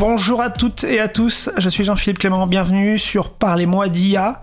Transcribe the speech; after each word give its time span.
Bonjour 0.00 0.40
à 0.40 0.48
toutes 0.48 0.84
et 0.84 0.98
à 0.98 1.08
tous, 1.08 1.50
je 1.58 1.68
suis 1.68 1.84
Jean-Philippe 1.84 2.20
Clément, 2.20 2.46
bienvenue 2.46 2.98
sur 2.98 3.28
Parlez-moi 3.28 3.90
d'IA. 3.90 4.40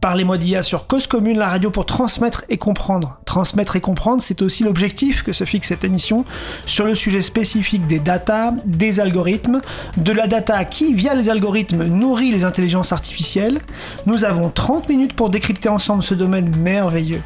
Parlez-moi 0.00 0.38
d'IA 0.38 0.60
sur 0.62 0.88
Cause 0.88 1.06
Commune, 1.06 1.38
la 1.38 1.46
radio 1.46 1.70
pour 1.70 1.86
transmettre 1.86 2.44
et 2.48 2.58
comprendre. 2.58 3.20
Transmettre 3.24 3.76
et 3.76 3.80
comprendre, 3.80 4.20
c'est 4.20 4.42
aussi 4.42 4.64
l'objectif 4.64 5.22
que 5.22 5.32
se 5.32 5.44
fixe 5.44 5.68
cette 5.68 5.84
émission 5.84 6.24
sur 6.66 6.84
le 6.84 6.96
sujet 6.96 7.20
spécifique 7.20 7.86
des 7.86 8.00
data, 8.00 8.52
des 8.66 8.98
algorithmes, 8.98 9.60
de 9.98 10.10
la 10.10 10.26
data 10.26 10.64
qui, 10.64 10.94
via 10.94 11.14
les 11.14 11.30
algorithmes, 11.30 11.84
nourrit 11.84 12.32
les 12.32 12.44
intelligences 12.44 12.92
artificielles. 12.92 13.60
Nous 14.06 14.24
avons 14.24 14.50
30 14.50 14.88
minutes 14.88 15.14
pour 15.14 15.30
décrypter 15.30 15.68
ensemble 15.68 16.02
ce 16.02 16.14
domaine 16.14 16.56
merveilleux. 16.56 17.22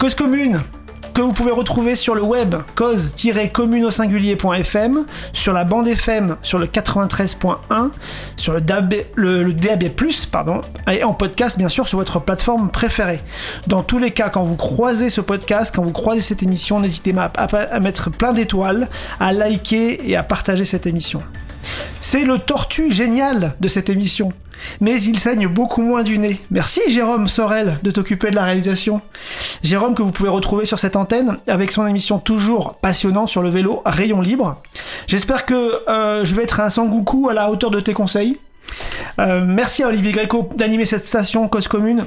Cause 0.00 0.16
Commune, 0.16 0.60
que 1.16 1.22
vous 1.22 1.32
pouvez 1.32 1.50
retrouver 1.50 1.94
sur 1.94 2.14
le 2.14 2.20
web 2.20 2.56
cause-commune 2.74 3.90
singulier.fm, 3.90 5.06
sur 5.32 5.54
la 5.54 5.64
bande 5.64 5.88
FM 5.88 6.36
sur 6.42 6.58
le 6.58 6.66
93.1, 6.66 7.88
sur 8.36 8.52
le 8.52 8.60
DAB, 8.60 8.92
le, 9.14 9.50
DAB+, 9.54 9.84
pardon, 10.30 10.60
et 10.92 11.04
en 11.04 11.14
podcast 11.14 11.56
bien 11.56 11.70
sûr 11.70 11.88
sur 11.88 11.96
votre 11.96 12.20
plateforme 12.20 12.70
préférée. 12.70 13.20
Dans 13.66 13.82
tous 13.82 13.98
les 13.98 14.10
cas, 14.10 14.28
quand 14.28 14.42
vous 14.42 14.56
croisez 14.56 15.08
ce 15.08 15.22
podcast, 15.22 15.74
quand 15.74 15.82
vous 15.82 15.92
croisez 15.92 16.20
cette 16.20 16.42
émission, 16.42 16.80
n'hésitez 16.80 17.14
pas 17.14 17.32
à 17.32 17.80
mettre 17.80 18.10
plein 18.10 18.34
d'étoiles, 18.34 18.86
à 19.18 19.32
liker 19.32 20.06
et 20.06 20.16
à 20.16 20.22
partager 20.22 20.66
cette 20.66 20.86
émission. 20.86 21.22
C'est 22.08 22.22
le 22.22 22.38
tortue 22.38 22.92
génial 22.92 23.56
de 23.58 23.66
cette 23.66 23.90
émission. 23.90 24.32
Mais 24.80 25.02
il 25.02 25.18
saigne 25.18 25.48
beaucoup 25.48 25.82
moins 25.82 26.04
du 26.04 26.18
nez. 26.18 26.40
Merci 26.52 26.80
Jérôme 26.86 27.26
Sorel 27.26 27.80
de 27.82 27.90
t'occuper 27.90 28.30
de 28.30 28.36
la 28.36 28.44
réalisation. 28.44 29.00
Jérôme 29.64 29.96
que 29.96 30.02
vous 30.02 30.12
pouvez 30.12 30.28
retrouver 30.28 30.66
sur 30.66 30.78
cette 30.78 30.94
antenne 30.94 31.38
avec 31.48 31.72
son 31.72 31.84
émission 31.84 32.20
toujours 32.20 32.74
passionnante 32.74 33.28
sur 33.28 33.42
le 33.42 33.48
vélo 33.48 33.82
Rayon 33.84 34.20
Libre. 34.20 34.62
J'espère 35.08 35.46
que 35.46 35.82
euh, 35.88 36.24
je 36.24 36.32
vais 36.36 36.44
être 36.44 36.60
un 36.60 36.68
Sangoku 36.68 37.28
à 37.28 37.34
la 37.34 37.50
hauteur 37.50 37.72
de 37.72 37.80
tes 37.80 37.92
conseils. 37.92 38.38
Euh, 39.18 39.42
merci 39.44 39.82
à 39.82 39.88
Olivier 39.88 40.12
Gréco 40.12 40.48
d'animer 40.56 40.84
cette 40.84 41.04
station 41.04 41.48
Cause 41.48 41.66
Commune 41.66 42.06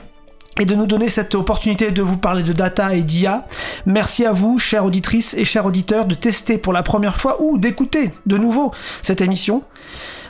et 0.59 0.65
de 0.65 0.75
nous 0.75 0.85
donner 0.85 1.07
cette 1.07 1.35
opportunité 1.35 1.91
de 1.91 2.01
vous 2.01 2.17
parler 2.17 2.43
de 2.43 2.53
data 2.53 2.93
et 2.93 3.01
d'IA. 3.01 3.47
Merci 3.85 4.25
à 4.25 4.33
vous, 4.33 4.59
chères 4.59 4.85
auditrices 4.85 5.33
et 5.33 5.45
chers 5.45 5.65
auditeurs, 5.65 6.05
de 6.05 6.15
tester 6.15 6.57
pour 6.57 6.73
la 6.73 6.83
première 6.83 7.17
fois 7.17 7.41
ou 7.41 7.57
d'écouter 7.57 8.11
de 8.25 8.37
nouveau 8.37 8.71
cette 9.01 9.21
émission. 9.21 9.63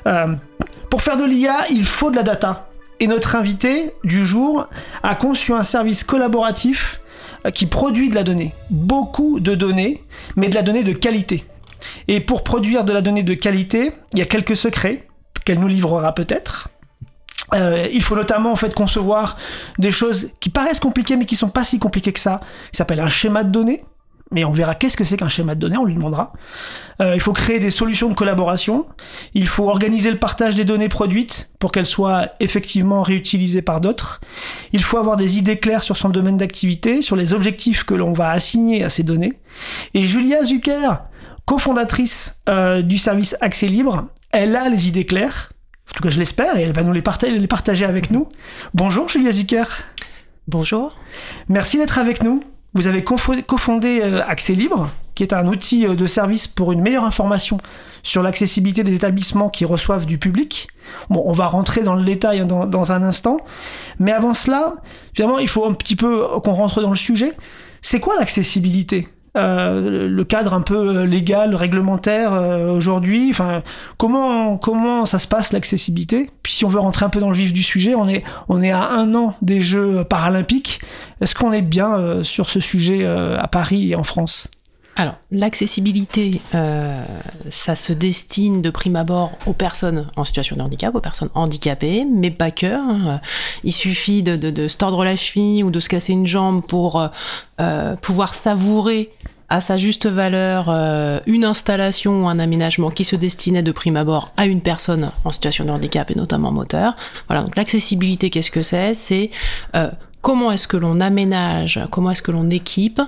Euh, 0.07 0.27
pour 0.89 1.01
faire 1.01 1.17
de 1.17 1.25
l'IA, 1.25 1.65
il 1.69 1.83
faut 1.83 2.11
de 2.11 2.15
la 2.15 2.23
data. 2.23 2.69
Et 2.99 3.07
notre 3.07 3.35
invité 3.35 3.93
du 4.03 4.25
jour 4.25 4.67
a 5.03 5.15
conçu 5.15 5.53
un 5.53 5.63
service 5.63 6.03
collaboratif 6.03 7.01
euh, 7.45 7.49
qui 7.49 7.65
produit 7.65 8.09
de 8.09 8.15
la 8.15 8.23
donnée. 8.23 8.53
Beaucoup 8.69 9.39
de 9.39 9.55
données, 9.55 10.03
mais 10.35 10.49
de 10.49 10.55
la 10.55 10.61
donnée 10.61 10.83
de 10.83 10.93
qualité. 10.93 11.45
Et 12.07 12.19
pour 12.19 12.43
produire 12.43 12.83
de 12.83 12.93
la 12.93 13.01
donnée 13.01 13.23
de 13.23 13.33
qualité, 13.33 13.93
il 14.13 14.19
y 14.19 14.21
a 14.21 14.25
quelques 14.25 14.55
secrets 14.55 15.07
qu'elle 15.45 15.59
nous 15.59 15.67
livrera 15.67 16.13
peut-être. 16.13 16.69
Euh, 17.53 17.87
il 17.91 18.03
faut 18.03 18.15
notamment 18.15 18.51
en 18.51 18.55
fait 18.55 18.73
concevoir 18.73 19.37
des 19.77 19.91
choses 19.91 20.31
qui 20.39 20.49
paraissent 20.49 20.79
compliquées 20.79 21.15
mais 21.15 21.25
qui 21.25 21.35
sont 21.35 21.49
pas 21.49 21.63
si 21.63 21.79
compliquées 21.79 22.13
que 22.13 22.19
ça. 22.19 22.41
Qui 22.71 22.77
s'appelle 22.77 22.99
un 22.99 23.09
schéma 23.09 23.43
de 23.43 23.51
données. 23.51 23.83
Mais 24.31 24.45
on 24.45 24.51
verra 24.51 24.75
qu'est-ce 24.75 24.95
que 24.95 25.03
c'est 25.03 25.17
qu'un 25.17 25.27
schéma 25.27 25.55
de 25.55 25.59
données, 25.59 25.77
on 25.77 25.85
lui 25.85 25.95
demandera. 25.95 26.33
Euh, 27.01 27.15
il 27.15 27.21
faut 27.21 27.33
créer 27.33 27.59
des 27.59 27.71
solutions 27.71 28.09
de 28.09 28.13
collaboration. 28.13 28.85
Il 29.33 29.47
faut 29.47 29.67
organiser 29.67 30.11
le 30.11 30.17
partage 30.17 30.55
des 30.55 30.65
données 30.65 30.89
produites 30.89 31.49
pour 31.57 31.71
qu'elles 31.71 31.87
soient 31.87 32.29
effectivement 32.39 33.01
réutilisées 33.01 33.63
par 33.63 33.81
d'autres. 33.81 34.21
Il 34.71 34.83
faut 34.83 34.97
avoir 34.97 35.17
des 35.17 35.39
idées 35.39 35.57
claires 35.57 35.81
sur 35.81 35.97
son 35.97 36.09
domaine 36.09 36.37
d'activité, 36.37 37.01
sur 37.01 37.15
les 37.15 37.33
objectifs 37.33 37.83
que 37.83 37.95
l'on 37.95 38.13
va 38.13 38.29
assigner 38.29 38.83
à 38.83 38.89
ces 38.89 39.01
données. 39.01 39.33
Et 39.95 40.03
Julia 40.03 40.43
Zucker, 40.43 41.01
cofondatrice 41.45 42.35
euh, 42.49 42.83
du 42.83 42.99
service 42.99 43.35
Accès 43.41 43.67
Libre, 43.67 44.09
elle 44.31 44.55
a 44.55 44.69
les 44.69 44.87
idées 44.87 45.05
claires 45.07 45.49
en 45.91 45.95
tout 45.95 46.03
cas, 46.03 46.09
je 46.09 46.19
l'espère, 46.19 46.57
et 46.57 46.61
elle 46.61 46.71
va 46.71 46.83
nous 46.83 46.93
les 46.93 47.01
partager, 47.01 47.37
les 47.37 47.47
partager 47.47 47.85
avec 47.85 48.11
nous. 48.11 48.27
Bonjour, 48.73 49.09
Julia 49.09 49.31
Zucker. 49.31 49.65
Bonjour. 50.47 50.97
Merci 51.47 51.77
d'être 51.77 51.97
avec 51.97 52.23
nous. 52.23 52.43
Vous 52.73 52.87
avez 52.87 53.03
cofondé 53.03 54.01
euh, 54.03 54.21
Accès 54.27 54.53
Libre, 54.53 54.91
qui 55.15 55.23
est 55.23 55.33
un 55.33 55.47
outil 55.47 55.87
euh, 55.87 55.95
de 55.95 56.05
service 56.05 56.47
pour 56.47 56.71
une 56.71 56.81
meilleure 56.81 57.03
information 57.03 57.57
sur 58.03 58.21
l'accessibilité 58.21 58.83
des 58.83 58.93
établissements 58.93 59.49
qui 59.49 59.65
reçoivent 59.65 60.05
du 60.05 60.19
public. 60.19 60.67
Bon, 61.09 61.23
on 61.25 61.33
va 61.33 61.47
rentrer 61.47 61.81
dans 61.81 61.95
le 61.95 62.03
détail 62.03 62.45
dans, 62.45 62.67
dans 62.67 62.91
un 62.91 63.01
instant. 63.01 63.39
Mais 63.97 64.11
avant 64.11 64.35
cela, 64.35 64.75
finalement, 65.15 65.39
il 65.39 65.47
faut 65.47 65.65
un 65.65 65.73
petit 65.73 65.95
peu 65.95 66.25
qu'on 66.43 66.53
rentre 66.53 66.81
dans 66.81 66.91
le 66.91 66.95
sujet. 66.95 67.33
C'est 67.81 67.99
quoi 67.99 68.15
l'accessibilité? 68.19 69.07
Euh, 69.37 70.07
le 70.07 70.23
cadre 70.23 70.53
un 70.53 70.61
peu 70.61 71.03
légal, 71.03 71.55
réglementaire 71.55 72.33
euh, 72.33 72.71
aujourd'hui. 72.71 73.27
Enfin, 73.29 73.61
comment 73.97 74.57
comment 74.57 75.05
ça 75.05 75.19
se 75.19 75.27
passe 75.27 75.53
l'accessibilité? 75.53 76.31
Puis 76.43 76.53
si 76.53 76.65
on 76.65 76.69
veut 76.69 76.79
rentrer 76.79 77.05
un 77.05 77.09
peu 77.09 77.19
dans 77.19 77.29
le 77.29 77.37
vif 77.37 77.53
du 77.53 77.63
sujet, 77.63 77.95
on 77.95 78.07
est 78.07 78.23
on 78.47 78.61
est 78.61 78.71
à 78.71 78.89
un 78.89 79.13
an 79.15 79.35
des 79.41 79.61
Jeux 79.61 80.03
paralympiques. 80.03 80.81
Est-ce 81.21 81.35
qu'on 81.35 81.51
est 81.51 81.61
bien 81.61 81.97
euh, 81.97 82.23
sur 82.23 82.49
ce 82.49 82.59
sujet 82.59 83.05
à 83.05 83.47
Paris 83.47 83.91
et 83.91 83.95
en 83.95 84.03
France? 84.03 84.47
Alors, 84.99 85.15
l'accessibilité, 85.31 86.41
euh, 86.53 87.05
ça 87.49 87.77
se 87.77 87.93
destine 87.93 88.61
de 88.61 88.69
prime 88.69 88.97
abord 88.97 89.31
aux 89.45 89.53
personnes 89.53 90.07
en 90.17 90.25
situation 90.25 90.57
de 90.57 90.61
handicap, 90.61 90.93
aux 90.93 90.99
personnes 90.99 91.29
handicapées, 91.35 92.05
mais 92.05 92.31
pas 92.31 92.51
que. 92.51 92.67
Hein. 92.67 93.21
Il 93.63 93.71
suffit 93.71 94.23
de, 94.23 94.67
se 94.67 94.75
tordre 94.75 95.05
la 95.05 95.15
cheville 95.15 95.63
ou 95.63 95.71
de 95.71 95.79
se 95.79 95.87
casser 95.87 96.11
une 96.11 96.27
jambe 96.27 96.61
pour 96.61 97.09
euh, 97.61 97.95
pouvoir 97.95 98.33
savourer 98.33 99.09
à 99.47 99.61
sa 99.61 99.77
juste 99.77 100.05
valeur 100.05 100.65
euh, 100.67 101.21
une 101.27 101.45
installation 101.45 102.23
ou 102.23 102.27
un 102.27 102.37
aménagement 102.37 102.91
qui 102.91 103.05
se 103.05 103.15
destinait 103.15 103.63
de 103.63 103.71
prime 103.71 103.95
abord 103.95 104.33
à 104.35 104.47
une 104.47 104.61
personne 104.61 105.11
en 105.23 105.31
situation 105.31 105.63
de 105.63 105.69
handicap 105.71 106.11
et 106.11 106.15
notamment 106.15 106.51
moteur. 106.51 106.97
Voilà, 107.27 107.43
donc 107.43 107.55
l'accessibilité, 107.55 108.29
qu'est-ce 108.29 108.51
que 108.51 108.61
c'est? 108.61 108.93
C'est 108.93 109.31
euh, 109.77 109.89
comment 110.21 110.51
est-ce 110.51 110.67
que 110.67 110.75
l'on 110.75 110.99
aménage, 110.99 111.79
comment 111.89 112.11
est-ce 112.11 112.21
que 112.21 112.31
l'on 112.31 112.49
équipe 112.49 113.01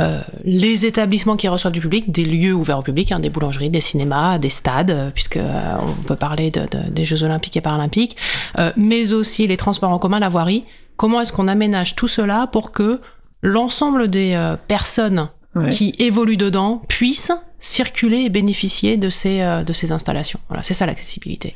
euh, 0.00 0.20
les 0.42 0.86
établissements 0.86 1.36
qui 1.36 1.46
reçoivent 1.46 1.72
du 1.72 1.80
public, 1.80 2.10
des 2.10 2.24
lieux 2.24 2.52
ouverts 2.52 2.80
au 2.80 2.82
public, 2.82 3.12
hein, 3.12 3.20
des 3.20 3.30
boulangeries, 3.30 3.70
des 3.70 3.80
cinémas, 3.80 4.38
des 4.38 4.50
stades, 4.50 4.90
euh, 4.90 5.10
puisque 5.10 5.36
euh, 5.36 5.76
on 5.80 6.02
peut 6.02 6.16
parler 6.16 6.50
de, 6.50 6.62
de, 6.62 6.90
des 6.90 7.04
Jeux 7.04 7.22
olympiques 7.22 7.56
et 7.56 7.60
paralympiques, 7.60 8.16
euh, 8.58 8.72
mais 8.76 9.12
aussi 9.12 9.46
les 9.46 9.56
transports 9.56 9.90
en 9.90 9.98
commun, 9.98 10.18
la 10.18 10.28
voirie. 10.28 10.64
Comment 10.96 11.20
est-ce 11.20 11.32
qu'on 11.32 11.48
aménage 11.48 11.94
tout 11.94 12.08
cela 12.08 12.48
pour 12.48 12.72
que 12.72 13.00
l'ensemble 13.42 14.08
des 14.08 14.34
euh, 14.34 14.56
personnes 14.66 15.28
ouais. 15.54 15.70
qui 15.70 15.94
évoluent 15.98 16.36
dedans 16.36 16.82
puissent 16.88 17.32
circuler 17.64 18.18
et 18.18 18.28
bénéficier 18.28 18.98
de 18.98 19.08
ces, 19.08 19.40
euh, 19.40 19.62
de 19.64 19.72
ces 19.72 19.90
installations. 19.90 20.38
Voilà, 20.48 20.62
c'est 20.62 20.74
ça 20.74 20.84
l'accessibilité. 20.84 21.54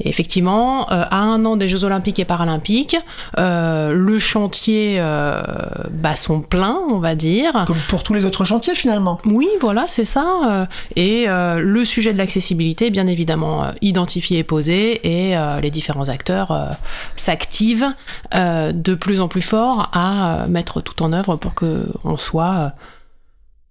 Et 0.00 0.08
effectivement, 0.08 0.90
euh, 0.90 1.04
à 1.10 1.18
un 1.18 1.44
an 1.44 1.56
des 1.56 1.68
Jeux 1.68 1.84
Olympiques 1.84 2.18
et 2.18 2.24
Paralympiques, 2.24 2.96
euh, 3.38 3.92
le 3.92 4.18
chantier 4.18 4.98
bat 5.90 6.16
son 6.16 6.40
plein, 6.40 6.80
on 6.88 6.98
va 6.98 7.14
dire. 7.14 7.64
Comme 7.66 7.78
pour 7.88 8.02
tous 8.02 8.14
les 8.14 8.24
autres 8.24 8.44
chantiers 8.44 8.74
finalement. 8.74 9.18
Oui, 9.26 9.48
voilà, 9.60 9.84
c'est 9.86 10.04
ça. 10.04 10.66
Et 10.96 11.26
le 11.26 11.84
sujet 11.84 12.12
de 12.12 12.18
l'accessibilité, 12.18 12.90
bien 12.90 13.06
évidemment, 13.06 13.66
identifié 13.82 14.38
et 14.38 14.44
posé, 14.44 15.00
et 15.06 15.36
les 15.60 15.70
différents 15.70 16.08
acteurs 16.08 16.70
s'activent 17.16 17.92
de 18.32 18.94
plus 18.94 19.20
en 19.20 19.28
plus 19.28 19.42
fort 19.42 19.90
à 19.92 20.46
mettre 20.48 20.80
tout 20.80 21.02
en 21.02 21.12
œuvre 21.12 21.36
pour 21.36 21.54
que 21.54 21.86
on 22.04 22.16
soit 22.16 22.72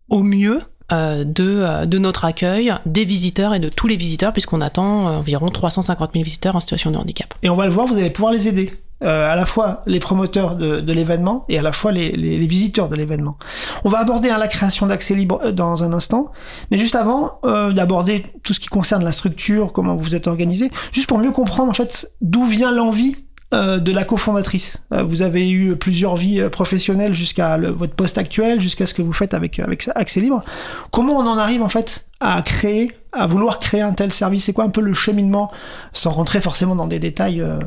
au 0.10 0.22
mieux 0.22 0.62
de, 0.92 1.26
euh, 1.62 1.86
de, 1.86 1.98
notre 1.98 2.26
accueil, 2.26 2.74
des 2.86 3.06
visiteurs 3.06 3.54
et 3.54 3.60
de 3.60 3.70
tous 3.70 3.88
les 3.88 3.96
visiteurs, 3.96 4.34
puisqu'on 4.34 4.62
attend 4.62 5.08
euh, 5.08 5.12
environ 5.18 5.48
350 5.48 6.12
000 6.14 6.24
visiteurs 6.24 6.56
en 6.56 6.60
situation 6.60 6.92
de 6.92 6.98
handicap. 6.98 7.34
Et 7.44 7.50
on 7.50 7.56
va 7.56 7.66
le 7.66 7.72
voir, 7.72 7.88
vous 7.88 7.98
allez 7.98 8.10
pouvoir 8.10 8.34
les 8.34 8.48
aider. 8.48 8.74
Euh, 9.04 9.30
à 9.30 9.36
la 9.36 9.46
fois 9.46 9.82
les 9.86 10.00
promoteurs 10.00 10.56
de, 10.56 10.80
de 10.80 10.94
l'événement 10.94 11.44
et 11.50 11.58
à 11.58 11.62
la 11.62 11.74
fois 11.74 11.92
les, 11.92 12.12
les, 12.12 12.48
visiteurs 12.48 12.88
de 12.88 12.96
l'événement. 12.96 13.38
On 13.84 13.90
va 13.90 14.00
aborder 14.00 14.30
hein, 14.30 14.38
la 14.38 14.48
création 14.48 14.86
d'accès 14.86 15.14
libre 15.14 15.52
dans 15.52 15.84
un 15.84 15.92
instant, 15.92 16.32
mais 16.72 16.78
juste 16.78 16.96
avant 16.96 17.40
euh, 17.44 17.74
d'aborder 17.74 18.26
tout 18.44 18.54
ce 18.54 18.62
qui 18.62 18.68
concerne 18.68 19.04
la 19.04 19.12
structure, 19.12 19.74
comment 19.74 19.98
vous 19.98 20.16
êtes 20.16 20.28
organisé, 20.28 20.72
juste 20.94 21.08
pour 21.08 21.18
mieux 21.18 21.32
comprendre 21.32 21.70
en 21.70 21.74
fait 21.74 22.10
d'où 22.22 22.46
vient 22.46 22.72
l'envie 22.72 23.18
euh, 23.18 23.23
de 23.54 23.92
la 23.92 24.04
cofondatrice. 24.04 24.84
Euh, 24.92 25.04
vous 25.04 25.22
avez 25.22 25.50
eu 25.50 25.76
plusieurs 25.76 26.16
vies 26.16 26.42
euh, 26.42 26.50
professionnelles 26.50 27.14
jusqu'à 27.14 27.58
votre 27.58 27.94
poste 27.94 28.18
actuel, 28.18 28.60
jusqu'à 28.60 28.86
ce 28.86 28.94
que 28.94 29.02
vous 29.02 29.14
faites 29.14 29.34
avec, 29.34 29.60
avec 29.60 29.88
Accès 29.96 30.22
Libre. 30.22 30.44
Comment 30.92 31.14
on 31.14 31.28
en 31.28 31.38
arrive 31.38 31.62
en 31.62 31.70
fait 31.70 32.06
à 32.20 32.42
créer, 32.42 32.92
à 33.12 33.28
vouloir 33.28 33.60
créer 33.60 33.82
un 33.82 33.94
tel 33.94 34.12
service? 34.12 34.46
C'est 34.46 34.54
quoi 34.54 34.64
un 34.64 34.70
peu 34.70 34.82
le 34.82 34.94
cheminement, 34.94 35.52
sans 35.92 36.12
rentrer 36.12 36.42
forcément 36.42 36.76
dans 36.76 36.88
des 36.88 37.00
détails 37.00 37.42
euh, 37.42 37.60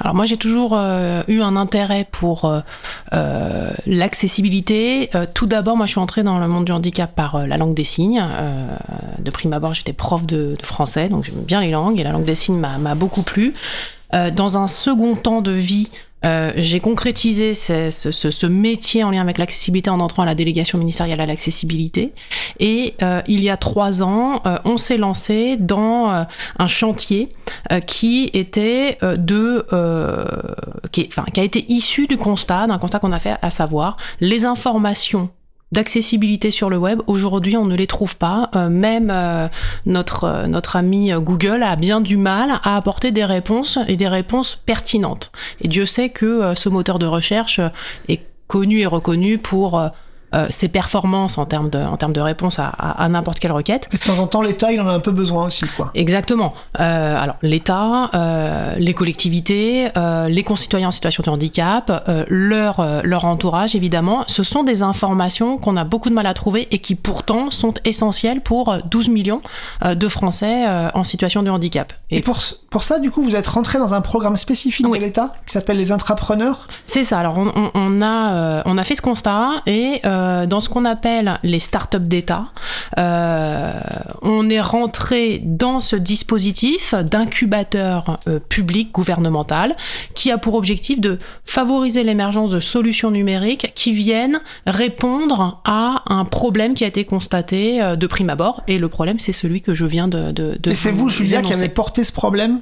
Alors 0.00 0.14
moi 0.14 0.26
j'ai 0.26 0.36
toujours 0.36 0.72
euh, 0.74 1.22
eu 1.28 1.40
un 1.40 1.56
intérêt 1.56 2.06
pour 2.10 2.44
euh, 2.44 2.60
euh, 3.14 3.70
l'accessibilité. 3.86 5.08
Euh, 5.14 5.26
tout 5.32 5.46
d'abord, 5.46 5.76
moi 5.76 5.86
je 5.86 5.92
suis 5.92 6.00
entrée 6.00 6.22
dans 6.24 6.38
le 6.38 6.48
monde 6.48 6.64
du 6.64 6.72
handicap 6.72 7.14
par 7.14 7.36
euh, 7.36 7.46
la 7.46 7.56
langue 7.56 7.74
des 7.74 7.84
signes. 7.84 8.22
Euh, 8.22 8.76
de 9.18 9.30
prime 9.30 9.52
abord, 9.52 9.72
j'étais 9.72 9.92
prof 9.92 10.26
de, 10.26 10.56
de 10.60 10.66
français, 10.66 11.08
donc 11.08 11.24
j'aime 11.24 11.42
bien 11.42 11.60
les 11.60 11.70
langues 11.70 11.98
et 12.00 12.04
la 12.04 12.12
langue 12.12 12.24
des 12.24 12.34
signes 12.34 12.58
m'a 12.58 12.94
beaucoup 12.94 13.22
plu. 13.22 13.54
Euh, 14.14 14.30
dans 14.30 14.58
un 14.58 14.66
second 14.66 15.14
temps 15.16 15.40
de 15.42 15.52
vie, 15.52 15.90
euh, 16.24 16.52
j'ai 16.54 16.78
concrétisé 16.78 17.52
ce, 17.54 17.90
ce- 17.90 18.12
ce- 18.12 18.46
métier 18.46 19.02
en 19.02 19.10
lien 19.10 19.20
avec 19.22 19.38
l'accessibilité 19.38 19.90
en 19.90 19.98
entrant 19.98 20.22
à 20.22 20.26
la 20.26 20.36
délégation 20.36 20.78
ministérielle 20.78 21.20
à 21.20 21.26
l'accessibilité. 21.26 22.12
Et 22.60 22.94
euh, 23.02 23.22
il 23.26 23.42
y 23.42 23.50
a 23.50 23.56
trois 23.56 24.04
ans, 24.04 24.40
euh, 24.46 24.58
on 24.64 24.76
s'est 24.76 24.98
lancé 24.98 25.56
dans 25.58 26.12
euh, 26.12 26.22
un 26.60 26.66
chantier 26.68 27.30
euh, 27.72 27.80
qui 27.80 28.30
était 28.34 28.98
de, 29.02 29.66
qui, 30.92 31.08
qui 31.08 31.40
a 31.40 31.44
été 31.44 31.64
issu 31.68 32.06
du 32.06 32.16
constat, 32.18 32.68
d'un 32.68 32.78
constat 32.78 33.00
qu'on 33.00 33.12
a 33.12 33.18
fait, 33.18 33.34
à 33.42 33.50
savoir 33.50 33.96
les 34.20 34.44
informations 34.44 35.28
d'accessibilité 35.72 36.50
sur 36.50 36.70
le 36.70 36.76
web. 36.76 37.00
Aujourd'hui, 37.06 37.56
on 37.56 37.64
ne 37.64 37.74
les 37.74 37.86
trouve 37.86 38.16
pas. 38.16 38.50
Euh, 38.54 38.68
même 38.68 39.10
euh, 39.10 39.48
notre, 39.86 40.24
euh, 40.24 40.46
notre 40.46 40.76
ami 40.76 41.10
Google 41.12 41.62
a 41.62 41.76
bien 41.76 42.00
du 42.00 42.16
mal 42.16 42.50
à 42.62 42.76
apporter 42.76 43.10
des 43.10 43.24
réponses 43.24 43.78
et 43.88 43.96
des 43.96 44.08
réponses 44.08 44.54
pertinentes. 44.54 45.32
Et 45.60 45.68
Dieu 45.68 45.86
sait 45.86 46.10
que 46.10 46.54
ce 46.54 46.68
moteur 46.68 46.98
de 46.98 47.06
recherche 47.06 47.60
est 48.08 48.22
connu 48.46 48.80
et 48.80 48.86
reconnu 48.86 49.38
pour 49.38 49.80
euh, 50.34 50.46
ses 50.50 50.68
performances 50.68 51.38
en 51.38 51.46
termes 51.46 51.70
de, 51.70 51.78
en 51.78 51.96
termes 51.96 52.12
de 52.12 52.20
réponse 52.20 52.58
à, 52.58 52.66
à- 52.66 53.04
à 53.04 53.08
n'importe 53.08 53.38
quelle 53.40 53.52
requête. 53.52 53.88
et 53.92 53.96
de 53.96 54.02
temps 54.02 54.18
en 54.18 54.26
temps, 54.26 54.42
l'État, 54.42 54.72
il 54.72 54.80
en 54.80 54.88
a 54.88 54.92
un 54.92 55.00
peu 55.00 55.10
besoin 55.12 55.46
aussi, 55.46 55.64
quoi. 55.76 55.90
Exactement. 55.94 56.54
Euh, 56.80 57.16
alors 57.16 57.36
l'État, 57.42 58.10
euh, 58.14 58.74
les 58.78 58.94
collectivités, 58.94 59.90
les 60.28 60.42
concitoyens 60.44 60.88
en 60.88 60.92
situation 60.92 61.22
de 61.24 61.30
handicap, 61.30 61.90
leur, 62.28 62.84
leur 63.04 63.24
entourage 63.24 63.74
évidemment, 63.74 64.24
ce 64.26 64.42
sont 64.42 64.62
des 64.64 64.82
informations 64.82 65.58
qu'on 65.58 65.76
a 65.76 65.84
beaucoup 65.84 66.08
de 66.08 66.14
mal 66.14 66.26
à 66.26 66.34
trouver 66.34 66.68
et 66.70 66.78
qui 66.78 66.94
pourtant 66.94 67.50
sont 67.50 67.74
essentielles 67.84 68.40
pour 68.40 68.68
euh, 68.70 68.78
12 68.90 69.08
millions 69.08 69.40
de 69.84 70.08
Français 70.08 70.64
en 70.94 71.04
situation 71.04 71.42
de 71.42 71.50
handicap. 71.50 71.92
Et, 72.10 72.20
pour, 72.20 72.38
pour 72.70 72.82
ça, 72.82 72.98
du 72.98 73.10
coup, 73.10 73.22
vous 73.22 73.36
êtes 73.36 73.46
rentré 73.46 73.78
dans 73.78 73.94
un 73.94 74.00
programme 74.00 74.36
spécifique 74.36 74.86
Oui. 74.88 74.98
de 74.98 75.04
l'État 75.04 75.34
qui 75.46 75.52
s'appelle 75.52 75.76
les 75.78 75.92
intrapreneurs? 75.92 76.68
C'est 76.86 77.04
ça. 77.04 77.18
Alors, 77.18 77.36
on, 77.38 77.48
on- 77.56 77.70
on 77.74 78.02
a, 78.02 78.62
on 78.66 78.78
a 78.78 78.84
fait 78.84 78.94
ce 78.96 79.02
constat 79.02 79.50
et 79.66 80.00
euh, 80.04 80.21
dans 80.46 80.60
ce 80.60 80.68
qu'on 80.68 80.84
appelle 80.84 81.38
les 81.42 81.58
startups 81.58 81.98
d'État, 82.00 82.46
euh, 82.98 83.80
on 84.22 84.48
est 84.50 84.60
rentré 84.60 85.40
dans 85.44 85.80
ce 85.80 85.96
dispositif 85.96 86.94
d'incubateur 86.94 88.18
euh, 88.28 88.38
public 88.38 88.92
gouvernemental 88.92 89.76
qui 90.14 90.30
a 90.30 90.38
pour 90.38 90.54
objectif 90.54 91.00
de 91.00 91.18
favoriser 91.44 92.04
l'émergence 92.04 92.50
de 92.50 92.60
solutions 92.60 93.10
numériques 93.10 93.72
qui 93.74 93.92
viennent 93.92 94.40
répondre 94.66 95.60
à 95.64 96.02
un 96.06 96.24
problème 96.24 96.74
qui 96.74 96.84
a 96.84 96.86
été 96.86 97.04
constaté 97.04 97.82
euh, 97.82 97.96
de 97.96 98.06
prime 98.06 98.30
abord. 98.30 98.62
Et 98.68 98.78
le 98.78 98.88
problème, 98.88 99.18
c'est 99.18 99.32
celui 99.32 99.62
que 99.62 99.74
je 99.74 99.84
viens 99.84 100.08
de. 100.08 100.32
de, 100.32 100.58
de 100.60 100.70
Et 100.70 100.74
c'est 100.74 100.90
vous, 100.90 101.08
Julia, 101.08 101.42
qui 101.42 101.52
avez 101.52 101.68
porté 101.68 102.04
ce 102.04 102.12
problème? 102.12 102.60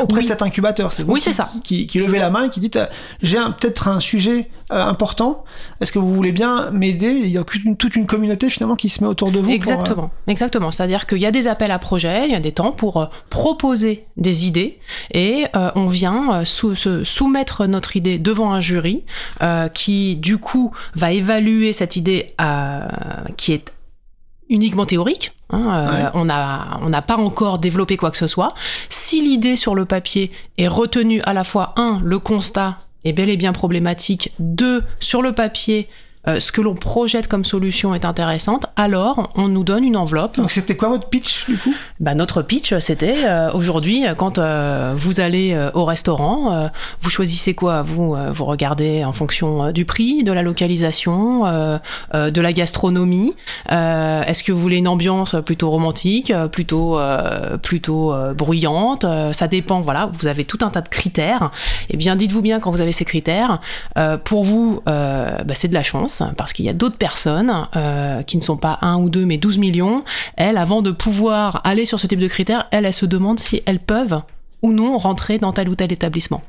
Auprès 0.00 0.18
Oui. 0.18 0.22
de 0.24 0.28
cet 0.28 0.42
incubateur. 0.42 0.92
C'est 0.92 1.02
vous 1.02 1.12
Oui, 1.12 1.20
qui- 1.20 1.24
c'est 1.26 1.32
ça. 1.32 1.48
Qui, 1.64 1.86
qui 1.86 1.98
levez 1.98 2.18
la 2.18 2.30
main 2.30 2.44
et 2.44 2.50
qui 2.50 2.60
dites 2.60 2.76
euh, 2.76 2.86
j'ai 3.22 3.38
peut-être 3.60 3.88
un 3.88 4.00
sujet 4.00 4.48
euh, 4.70 4.80
important. 4.82 5.44
Est-ce 5.80 5.92
que 5.92 5.98
vous 5.98 6.14
voulez 6.14 6.32
bien 6.32 6.70
m'aider? 6.70 7.10
Il 7.10 7.28
y 7.28 7.38
a 7.38 7.44
toute 7.44 7.64
une, 7.64 7.76
toute 7.76 7.96
une 7.96 8.06
communauté 8.06 8.50
finalement 8.50 8.76
qui 8.76 8.88
se 8.88 9.02
met 9.02 9.08
autour 9.08 9.30
de 9.30 9.36
vous. 9.38 9.44
pour, 9.44 9.50
euh, 9.52 9.54
Exactement, 9.54 10.10
exactement. 10.26 10.70
C'est-à-dire 10.70 11.06
qu'il 11.06 11.18
y 11.18 11.26
a 11.26 11.30
des 11.30 11.46
appels 11.48 11.70
à 11.70 11.78
projets, 11.78 12.26
il 12.26 12.32
y 12.32 12.36
a 12.36 12.40
des 12.40 12.52
temps 12.52 12.72
pour 12.72 12.98
euh, 12.98 13.06
proposer 13.30 14.04
des 14.16 14.46
idées 14.46 14.78
et 15.14 15.46
euh, 15.56 15.70
on 15.74 15.86
vient 15.86 16.40
euh, 16.40 16.44
sou- 16.44 16.74
se 16.74 17.04
soumettre 17.04 17.66
notre 17.66 17.96
idée 17.96 18.18
devant 18.18 18.52
un 18.52 18.60
jury 18.60 19.04
qui 19.74 20.16
du 20.16 20.38
coup 20.38 20.72
va 20.94 21.12
évaluer 21.12 21.72
cette 21.72 21.96
idée 21.96 22.34
qui 23.36 23.52
est 23.52 23.72
uniquement 24.48 24.86
théorique. 24.86 25.32
hein, 25.50 25.68
euh, 25.70 25.90
Ouais. 26.04 26.10
On 26.14 26.24
n'a 26.26 26.78
on 26.82 26.88
n'a 26.88 27.02
pas 27.02 27.16
encore 27.16 27.58
développé 27.58 27.96
quoi 27.96 28.10
que 28.10 28.16
ce 28.16 28.26
soit. 28.26 28.54
Si 28.88 29.20
l'idée 29.22 29.56
sur 29.56 29.74
le 29.74 29.84
papier 29.84 30.30
est 30.58 30.68
retenue 30.68 31.20
à 31.22 31.32
la 31.32 31.44
fois 31.44 31.74
un, 31.76 32.00
le 32.04 32.18
constat 32.18 32.78
est 33.04 33.12
bel 33.12 33.28
et 33.30 33.36
bien 33.36 33.52
problématique, 33.52 34.32
deux, 34.38 34.82
sur 35.00 35.22
le 35.22 35.32
papier 35.32 35.88
euh, 36.26 36.40
ce 36.40 36.52
que 36.52 36.60
l'on 36.60 36.74
projette 36.74 37.28
comme 37.28 37.44
solution 37.44 37.94
est 37.94 38.04
intéressante, 38.04 38.66
alors 38.76 39.30
on 39.36 39.48
nous 39.48 39.64
donne 39.64 39.84
une 39.84 39.96
enveloppe. 39.96 40.36
Donc 40.36 40.50
c'était 40.50 40.76
quoi 40.76 40.88
votre 40.88 41.08
pitch 41.08 41.46
du 41.46 41.56
coup? 41.56 41.74
Bah, 42.00 42.14
notre 42.14 42.42
pitch, 42.42 42.76
c'était 42.80 43.24
euh, 43.24 43.50
aujourd'hui, 43.52 44.06
euh, 44.06 44.14
quand 44.14 44.38
euh, 44.38 44.94
vous 44.96 45.20
allez 45.20 45.52
euh, 45.52 45.70
au 45.74 45.84
restaurant, 45.84 46.52
euh, 46.52 46.68
vous 47.00 47.10
choisissez 47.10 47.54
quoi? 47.54 47.82
Vous 47.82 48.14
euh, 48.14 48.30
vous 48.32 48.44
regardez 48.44 49.04
en 49.04 49.12
fonction 49.12 49.72
du 49.72 49.84
prix, 49.84 50.24
de 50.24 50.32
la 50.32 50.42
localisation, 50.42 51.46
euh, 51.46 51.78
euh, 52.14 52.30
de 52.30 52.40
la 52.40 52.52
gastronomie. 52.52 53.34
Euh, 53.70 54.22
Est-ce 54.22 54.42
que 54.42 54.52
vous 54.52 54.60
voulez 54.60 54.76
une 54.76 54.88
ambiance 54.88 55.36
plutôt 55.44 55.70
romantique, 55.70 56.32
plutôt 56.52 56.98
euh, 56.98 57.56
plutôt 57.58 58.14
bruyante? 58.36 59.04
Ça 59.32 59.48
dépend. 59.48 59.80
Voilà, 59.80 60.10
vous 60.12 60.26
avez 60.26 60.44
tout 60.44 60.58
un 60.62 60.70
tas 60.70 60.80
de 60.80 60.88
critères. 60.88 61.50
Et 61.90 61.96
bien, 61.96 62.16
dites-vous 62.16 62.42
bien 62.42 62.60
quand 62.60 62.70
vous 62.70 62.80
avez 62.80 62.92
ces 62.92 63.04
critères, 63.04 63.60
euh, 63.96 64.16
pour 64.16 64.44
vous, 64.44 64.82
euh, 64.88 65.38
bah, 65.44 65.54
c'est 65.54 65.68
de 65.68 65.74
la 65.74 65.82
chance 65.82 66.17
parce 66.36 66.52
qu'il 66.52 66.64
y 66.64 66.68
a 66.68 66.72
d'autres 66.72 66.96
personnes 66.98 67.52
euh, 67.76 68.22
qui 68.22 68.36
ne 68.36 68.42
sont 68.42 68.56
pas 68.56 68.78
1 68.82 68.96
ou 68.96 69.10
2 69.10 69.24
mais 69.26 69.36
12 69.38 69.58
millions. 69.58 70.04
Elles, 70.36 70.58
avant 70.58 70.82
de 70.82 70.90
pouvoir 70.90 71.60
aller 71.64 71.84
sur 71.84 71.98
ce 72.00 72.06
type 72.06 72.20
de 72.20 72.28
critères, 72.28 72.66
elles, 72.70 72.84
elles 72.84 72.92
se 72.94 73.06
demandent 73.06 73.40
si 73.40 73.62
elles 73.66 73.80
peuvent 73.80 74.20
ou 74.62 74.72
non 74.72 74.96
rentrer 74.96 75.38
dans 75.38 75.52
tel 75.52 75.68
ou 75.68 75.74
tel 75.76 75.92
établissement. 75.92 76.42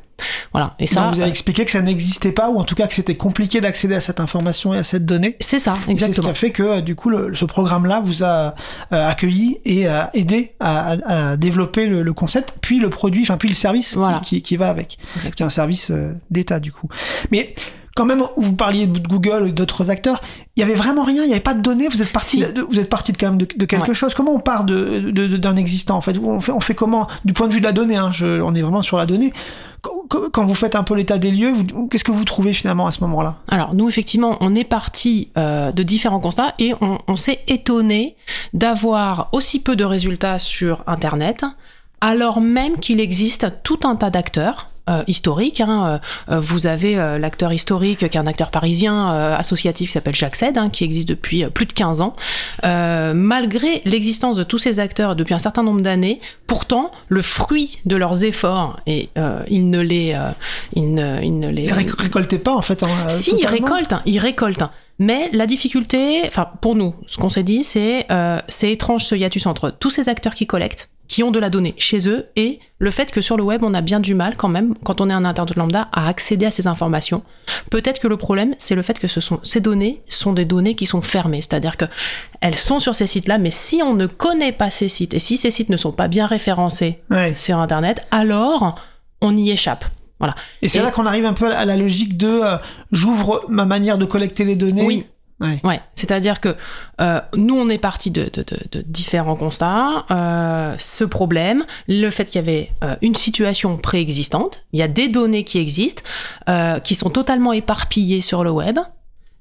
Voilà. 0.51 0.74
Et 0.80 0.88
ça, 0.88 1.01
Donc, 1.01 1.12
vous 1.13 1.19
avez 1.21 1.27
euh, 1.27 1.31
expliqué 1.31 1.63
que 1.63 1.71
ça 1.71 1.81
n'existait 1.81 2.33
pas 2.33 2.50
ou 2.50 2.57
en 2.60 2.63
tout 2.66 2.75
cas 2.75 2.88
que 2.88 2.94
c'était 2.94 3.16
compliqué 3.16 3.62
d'accéder 3.62 3.95
à 3.95 4.01
cette 4.01 4.19
information 4.19 4.74
et 4.74 4.77
à 4.80 4.83
cette 4.83 5.06
donnée. 5.06 5.38
c'est 5.39 5.60
ça, 5.60 5.74
Et 5.74 5.75
C'est 5.75 5.86
ce 5.86 5.92
exactement. 5.92 6.25
qui 6.25 6.31
a 6.31 6.33
fait 6.33 6.50
que 6.51 6.63
euh, 6.63 6.81
du 6.81 6.95
coup 6.95 7.10
le- 7.10 7.33
ce 7.36 7.45
programme-là 7.45 8.01
vous 8.04 8.24
a 8.24 8.56
euh, 8.92 9.07
accueilli 9.07 9.60
et 9.63 9.88
a 9.88 10.10
aidé 10.13 10.51
à, 10.60 10.92
à- 10.94 11.30
à 11.31 11.38
développer 11.38 11.86
le, 11.88 12.01
le 12.04 12.13
concept, 12.13 12.56
puis 12.60 12.80
le 12.80 12.89
produit, 12.89 13.21
enfin 13.21 13.38
puis 13.38 13.48
le 13.48 13.56
service 13.56 13.92
qui- 13.92 13.98
Voilà. 13.98 14.19
qui, 14.19 14.42
qui 14.42 14.57
va 14.57 14.69
avec. 14.69 14.98
C'est 15.13 15.18
Exactement. 15.19 15.48
un 15.48 15.50
service 15.51 15.92
euh, 15.92 16.12
d'État 16.31 16.60
du 16.60 16.74
coup. 16.74 16.89
Mais 17.31 17.54
quand 18.00 18.06
même, 18.06 18.24
vous 18.38 18.56
parliez 18.56 18.88
de 18.88 19.06
Google 19.06 19.44
ou 19.44 19.51
d'autres 19.51 19.92
acteurs, 19.92 20.22
il 20.56 20.62
y 20.62 20.63
avait 20.63 20.74
vraiment 20.74 21.04
rien, 21.04 21.24
il 21.24 21.28
n'y 21.28 21.34
avait 21.34 21.42
pas 21.42 21.54
de 21.54 21.60
données. 21.62 21.90
Vous 21.90 22.01
êtes 22.01 22.13
parti, 22.13 22.38
Si. 22.38 22.46
de, 22.46 22.62
vous 22.62 22.80
êtes 22.80 22.90
parti 22.90 23.12
de, 23.12 23.18
quand 23.18 23.28
même 23.28 23.38
de, 23.38 23.46
de 23.54 23.66
quelque 23.66 23.90
Ouais. 23.90 23.94
chose. 23.94 24.13
Comment 24.13 24.31
on 24.34 24.40
part 24.40 24.63
de, 24.63 25.12
d'un 25.36 25.57
existant 25.57 25.98
en 25.98 26.01
fait? 26.01 26.18
On, 26.18 26.40
fait 26.40 26.54
on 26.54 26.62
fait 26.62 26.75
comment 26.75 27.07
du 27.25 27.34
point 27.34 27.48
de 27.50 27.54
vue 27.54 27.60
de 27.60 27.66
la 27.66 27.74
donnée 27.74 27.98
hein, 27.98 28.10
je- 28.13 28.40
On 28.42 28.56
est 28.56 28.62
vraiment 28.62 28.81
sur 28.81 28.98
la 28.98 29.06
donnée. 29.06 29.34
Quand, 29.81 30.30
quand 30.31 30.46
vous 30.46 30.56
faites 30.56 30.75
un 30.75 30.84
peu 30.84 30.96
l'état 30.96 31.18
des 31.18 31.31
lieux, 31.31 31.54
qu'est-ce 31.92 32.04
que 32.06 32.12
vous 32.12 32.24
trouvez 32.26 32.54
finalement 32.54 32.88
à 32.88 32.92
ce 32.92 33.02
moment-là? 33.02 33.35
Alors 33.50 33.74
nous 33.76 33.90
effectivement, 33.90 34.38
on 34.40 34.56
est 34.56 34.64
parti 34.64 35.30
euh, 35.38 35.71
de 35.74 35.83
différents 35.83 36.19
constats 36.21 36.54
et 36.57 36.74
on, 36.81 36.97
on 37.07 37.16
s'est 37.18 37.42
étonné 37.47 38.16
d'avoir 38.54 39.30
aussi 39.33 39.59
peu 39.59 39.76
de 39.76 39.83
résultats 39.83 40.40
sur 40.40 40.83
Internet, 40.88 41.45
alors 42.02 42.42
même 42.42 42.78
qu'il 42.80 43.00
existe 43.00 43.47
tout 43.64 43.80
un 43.83 43.95
tas 43.95 44.09
d'acteurs. 44.09 44.69
Euh, 44.90 45.04
historiques. 45.08 45.62
hein. 45.62 46.00
Euh, 46.30 46.36
euh, 46.36 46.40
vous 46.40 46.68
avez 46.68 46.98
euh, 46.98 47.18
l'acteur 47.18 47.54
historique 47.54 48.00
qui 48.00 48.06
est 48.06 48.18
un 48.18 48.28
acteur 48.28 48.52
parisien 48.52 49.14
euh, 49.14 49.36
associatif 49.38 49.88
qui 49.90 49.94
s'appelle 49.94 50.16
Jacques 50.16 50.36
Sed, 50.36 50.58
hein, 50.58 50.69
qui 50.69 50.84
existe 50.84 51.08
depuis 51.08 51.46
plus 51.46 51.66
de 51.66 51.74
15 51.74 52.02
ans. 52.02 52.16
Euh, 52.66 53.14
malgré 53.14 53.81
l'existence 53.86 54.36
de 54.36 54.44
tous 54.44 54.58
ces 54.58 54.80
acteurs 54.80 55.16
depuis 55.16 55.34
un 55.34 55.40
certain 55.40 55.64
nombre 55.64 55.81
d'années, 55.81 56.19
pourtant 56.48 56.92
le 57.08 57.22
fruit 57.22 57.80
de 57.86 57.96
leurs 57.96 58.24
efforts 58.24 58.80
et 58.88 59.10
euh, 59.18 59.42
ils 59.50 59.69
ne 59.69 59.80
les, 59.80 60.14
euh, 60.14 60.30
ils 60.74 60.94
ne, 60.94 61.22
ils 61.22 61.40
ne 61.40 61.50
les 61.50 61.64
Ils 61.64 61.74
récoltaient 61.74 62.40
pas 62.40 62.56
en 62.56 62.62
fait. 62.62 62.84
en- 62.84 63.10
si, 63.10 63.31
ils 63.40 63.46
récoltent, 63.48 63.94
hein, 63.94 64.02
ils 64.06 64.19
récoltent. 64.19 64.64
Mais 65.02 65.30
la 65.31 65.46
difficulté, 65.46 66.24
enfin 66.28 66.48
pour 66.62 66.76
nous, 66.76 66.94
ce 67.08 67.18
qu'on 67.18 67.30
s'est 67.30 67.44
dit, 67.44 67.64
c'est 67.64 68.06
euh, 68.12 68.40
c'est 68.50 68.72
étrange 68.72 69.06
ce 69.06 69.16
hiatus 69.16 69.46
entre 69.46 69.69
tous 69.69 69.90
ces 69.90 70.10
acteurs 70.10 70.36
qui 70.36 70.46
collectent, 70.46 70.90
qui 71.09 71.23
ont 71.23 71.31
de 71.31 71.39
la 71.39 71.49
donnée 71.49 71.73
chez 71.78 72.07
eux, 72.07 72.28
et 72.37 72.59
le 72.78 72.92
fait 72.92 73.11
que 73.11 73.19
sur 73.19 73.35
le 73.35 73.44
web, 73.44 73.61
on 73.63 73.73
a 73.73 73.81
bien 73.81 73.99
du 73.99 74.13
mal 74.16 74.37
quand 74.37 74.47
même, 74.47 74.75
quand 74.85 75.01
on 75.01 75.09
est 75.09 75.13
un 75.13 75.25
internaute 75.25 75.57
lambda, 75.57 75.89
à 75.92 76.07
accéder 76.07 76.45
à 76.45 76.51
ces 76.51 76.68
informations. 76.68 77.23
Peut-être 77.71 77.99
que 77.99 78.07
le 78.07 78.16
problème, 78.16 78.56
c'est 78.59 78.75
le 78.75 78.81
fait 78.83 78.97
que 78.99 79.07
ce 79.07 79.19
sont, 79.19 79.39
ces 79.44 79.59
données 79.59 80.01
sont 80.07 80.31
des 80.33 80.45
données 80.45 80.75
qui 80.75 80.85
sont 80.85 81.01
fermées, 81.01 81.42
c'est-à-dire 81.42 81.75
que 81.75 81.85
elles 82.39 82.56
sont 82.56 82.80
sur 82.80 82.95
ces 82.95 83.07
sites-là, 83.07 83.37
mais 83.39 83.49
si 83.51 83.81
on 83.83 83.95
ne 83.95 84.06
connaît 84.06 84.51
pas 84.54 84.69
ces 84.69 84.87
sites, 84.87 85.13
et 85.13 85.19
si 85.19 85.35
ces 85.35 85.51
sites 85.51 85.69
ne 85.69 85.78
sont 85.78 85.92
pas 85.92 86.07
bien 86.07 86.25
référencés 86.28 86.99
Ouais. 87.09 87.35
sur 87.35 87.57
Internet, 87.57 88.06
alors 88.11 88.75
on 89.21 89.35
y 89.35 89.49
échappe. 89.49 89.83
Voilà. 90.19 90.35
Et 90.61 90.68
c'est 90.68 90.81
là 90.81 90.92
qu'on 90.92 91.06
arrive 91.06 91.25
un 91.25 91.33
peu 91.33 91.51
à 91.51 91.66
la 91.66 91.75
logique 91.78 92.18
de 92.18 92.28
euh, 92.28 92.57
j'ouvre 92.92 93.45
ma 93.49 93.66
manière 93.66 93.97
de 93.97 94.06
collecter 94.06 94.44
les 94.44 94.56
données 94.56 94.85
Oui. 94.85 95.06
Ouais. 95.42 95.80
C'est-à-dire 95.94 96.42
que 96.42 96.56
euh, 97.00 97.22
nous, 97.36 97.56
on 97.58 97.69
est 97.69 97.78
parti 97.78 98.12
de, 98.12 98.24
de- 98.24 98.44
de- 98.44 98.60
de 98.72 98.81
différents 98.81 99.36
constats. 99.38 100.06
Euh, 100.12 100.76
ce 100.78 101.06
problème, 101.06 101.66
le 101.88 102.10
fait 102.10 102.26
qu'il 102.26 102.36
y 102.36 102.44
avait 102.44 102.72
euh, 102.84 102.96
une 103.02 103.16
situation 103.16 103.78
préexistante, 103.78 104.60
il 104.74 104.80
y 104.80 104.84
a 104.84 104.90
des 104.90 105.08
données 105.08 105.46
qui 105.46 105.58
existent, 105.60 106.04
euh, 106.50 106.80
qui 106.80 106.94
sont 106.96 107.10
totalement 107.10 107.54
éparpillées 107.54 108.19
sur 108.22 108.44
le 108.44 108.50
web, 108.52 108.80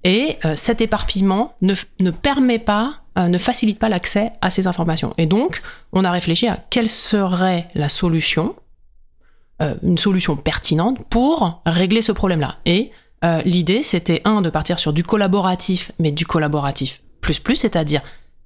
et 0.05 0.38
euh, 0.45 0.55
cet 0.55 0.81
éparpillement 0.81 1.55
ne, 1.62 1.75
ne 1.99 2.12
permet 2.12 2.61
pas, 2.61 3.00
euh, 3.19 3.26
ne 3.26 3.38
facilite 3.38 3.81
pas 3.81 3.88
l'accès 3.88 4.31
à 4.40 4.50
ces 4.50 4.69
informations. 4.69 5.14
Et 5.19 5.26
donc, 5.26 5.61
on 5.93 6.05
a 6.05 6.11
réfléchi 6.12 6.47
à 6.47 6.59
quelle 6.71 6.88
serait 6.90 7.67
la 7.75 7.88
solution, 7.88 8.55
une 9.83 9.99
solution 9.99 10.37
pertinente 10.37 10.99
pour 11.11 11.62
régler 11.67 12.00
ce 12.00 12.12
problème-là. 12.12 12.59
Et 12.64 12.93
euh, 13.25 13.42
l'idée, 13.44 13.82
c'était 13.82 14.22
un 14.25 14.40
de 14.42 14.50
partir 14.50 14.78
sur 14.78 14.92
du 14.92 15.02
collaboratif, 15.02 15.92
mais 15.98 16.12
du 16.12 16.26
collaboratif 16.26 17.02
plus 17.20 17.38
plus, 17.38 17.56
c'est-à-dire 17.56 18.02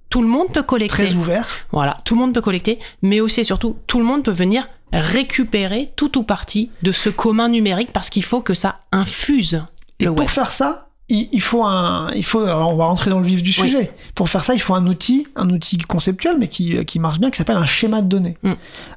tout 0.08 0.22
le 0.22 0.28
monde 0.28 0.48
peut 0.52 0.62
collecter. 0.62 1.04
Très 1.04 1.14
ouvert. 1.14 1.46
Voilà, 1.72 1.96
tout 2.04 2.14
le 2.14 2.20
monde 2.20 2.34
peut 2.34 2.40
collecter, 2.40 2.78
mais 3.00 3.20
aussi 3.20 3.40
et 3.40 3.44
surtout, 3.44 3.76
tout 3.86 3.98
le 3.98 4.04
monde 4.04 4.22
peut 4.22 4.30
venir 4.32 4.68
récupérer 4.92 5.90
tout 5.96 6.18
ou 6.18 6.22
partie 6.22 6.70
de 6.82 6.92
ce 6.92 7.08
commun 7.08 7.48
numérique 7.48 7.92
parce 7.92 8.10
qu'il 8.10 8.24
faut 8.24 8.42
que 8.42 8.54
ça 8.54 8.78
infuse 8.92 9.64
Et 10.00 10.04
le 10.04 10.14
pour 10.14 10.26
web. 10.26 10.34
faire 10.34 10.52
ça, 10.52 10.88
il, 11.09 11.28
il 11.32 11.40
faut 11.42 11.62
un, 11.64 12.11
il 12.14 12.25
faut, 12.25 12.40
alors 12.40 12.71
on 12.73 12.76
va 12.76 12.85
rentrer 12.87 13.11
dans 13.11 13.18
le 13.21 13.26
vif 13.26 13.42
du 13.42 13.50
Oui. 13.50 13.68
sujet. 13.68 13.90
Pour 14.14 14.28
faire 14.30 14.44
ça, 14.44 14.54
il 14.54 14.61
faut 14.61 14.75
un 14.75 14.87
outil, 14.87 15.26
un 15.37 15.50
outil 15.50 15.76
conceptuel, 15.78 16.37
mais 16.38 16.49
qui, 16.49 16.82
qui 16.87 16.99
marche 16.99 17.18
bien, 17.18 17.30
qui 17.30 17.37
s'appelle 17.38 17.56
un 17.56 17.66
schéma 17.66 18.00
de 18.02 18.09
données. 18.09 18.38
Mm. 18.42 18.52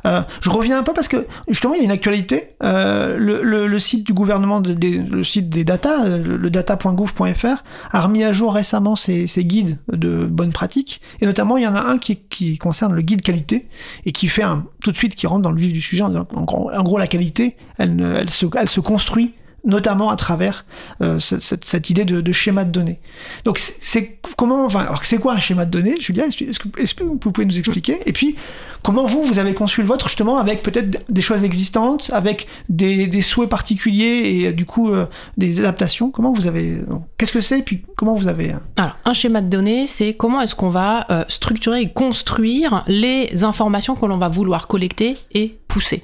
Euh, 0.06 0.22
je 0.42 0.50
reviens 0.50 0.78
un 0.80 0.84
peu 0.84 0.94
parce 0.94 1.08
que 1.08 1.26
justement, 1.50 1.74
il 1.74 1.80
y 1.80 1.82
a 1.82 1.86
une 1.86 1.92
actualité. 1.92 2.56
Euh, 2.64 3.18
le, 3.18 3.42
le- 3.44 3.68
le 3.68 3.80
site 3.80 4.06
du 4.06 4.14
gouvernement, 4.14 4.62
de- 4.62 4.76
le 4.76 5.24
site 5.24 5.50
des 5.50 5.64
data, 5.64 6.04
euh, 6.06 6.18
le, 6.24 6.38
le 6.38 6.50
data.gouv.fr, 6.50 7.64
a 7.92 8.02
remis 8.02 8.24
à 8.24 8.32
jour 8.32 8.54
récemment 8.54 8.96
ses, 8.96 9.28
ses 9.28 9.44
guides 9.44 9.78
de 9.92 10.26
bonnes 10.26 10.54
pratiques. 10.54 11.02
Et 11.22 11.26
notamment, 11.26 11.58
il 11.58 11.64
y 11.64 11.68
en 11.68 11.76
a 11.76 11.82
un 11.82 11.98
qui, 11.98 12.18
qui 12.18 12.58
concerne 12.58 12.94
le 12.94 13.02
guide 13.02 13.22
qualité 13.22 13.68
et 14.06 14.12
qui 14.12 14.28
fait 14.28 14.44
un, 14.44 14.66
tout 14.82 14.92
de 14.92 14.98
suite, 14.98 15.16
qui 15.16 15.28
rentre 15.28 15.42
dans 15.42 15.52
le 15.52 15.60
vif 15.60 15.74
du 15.74 15.82
sujet 15.82 16.04
en 16.04 16.16
en 16.16 16.44
gros, 16.44 16.72
en 16.72 16.84
gros, 16.84 16.98
la 16.98 17.08
qualité, 17.08 17.58
elle, 17.78 17.96
ne- 17.96 18.14
elle, 18.16 18.30
se, 18.30 18.46
elle 18.56 18.70
se 18.70 18.80
construit 18.80 19.34
notamment 19.66 20.10
à 20.10 20.16
travers 20.16 20.66
euh, 21.02 21.20
ce- 21.20 21.40
cette, 21.40 21.66
cette 21.66 21.90
idée 21.90 22.06
de, 22.06 22.22
de 22.22 22.32
schéma 22.32 22.64
de 22.66 22.72
données. 22.72 23.00
Donc 23.44 23.58
c'est- 23.58 24.20
comment, 24.38 24.66
enfin, 24.66 24.82
alors 24.82 25.04
c'est 25.04 25.18
quoi 25.18 25.34
un 25.34 25.40
schéma 25.40 25.66
de 25.66 25.72
données, 25.72 25.96
Julia 26.00 26.26
Est-ce 26.28 26.38
que, 26.60 26.80
est-ce 26.82 26.94
que- 26.94 27.04
vous 27.04 27.18
pouvez 27.18 27.46
nous 27.46 27.58
expliquer? 27.58 27.98
Et 28.06 28.14
puis 28.14 28.36
comment 28.84 29.06
vous 29.06 29.24
vous 29.24 29.40
avez 29.40 29.54
conçu 29.54 29.82
le 29.82 29.88
vôtre 29.88 30.08
justement 30.08 30.38
avec 30.38 30.62
peut-être 30.64 31.04
des 31.10 31.22
choses 31.22 31.44
existantes, 31.44 32.12
avec 32.14 32.48
des, 32.70 33.08
des 33.08 33.22
souhaits 33.22 33.50
particuliers 33.50 34.06
et 34.42 34.48
euh, 34.48 34.52
du 34.54 34.66
coup 34.66 34.92
euh, 34.92 35.06
des 35.38 35.60
adaptations? 35.60 36.12
Comment 36.12 36.32
vous 36.34 36.48
avez, 36.48 36.82
qu'est-ce 37.18 37.32
que 37.34 37.42
c'est? 37.42 37.62
Puis 37.62 37.84
comment 37.96 38.16
vous 38.16 38.28
avez 38.28 38.54
euh, 38.54 38.58
Alors, 38.78 38.96
un 39.06 39.14
schéma 39.14 39.42
de 39.42 39.50
données, 39.50 39.88
c'est 39.88 40.14
comment 40.14 40.42
est-ce 40.42 40.56
qu'on 40.56 40.70
va 40.70 41.06
euh, 41.12 41.24
structurer 41.28 41.82
et 41.82 41.90
construire 41.90 42.84
les 42.88 43.44
informations 43.44 43.96
que 43.96 44.06
l'on 44.06 44.18
va 44.18 44.30
vouloir 44.30 44.68
collecter 44.68 45.18
et 45.34 45.58
pousser. 45.68 46.04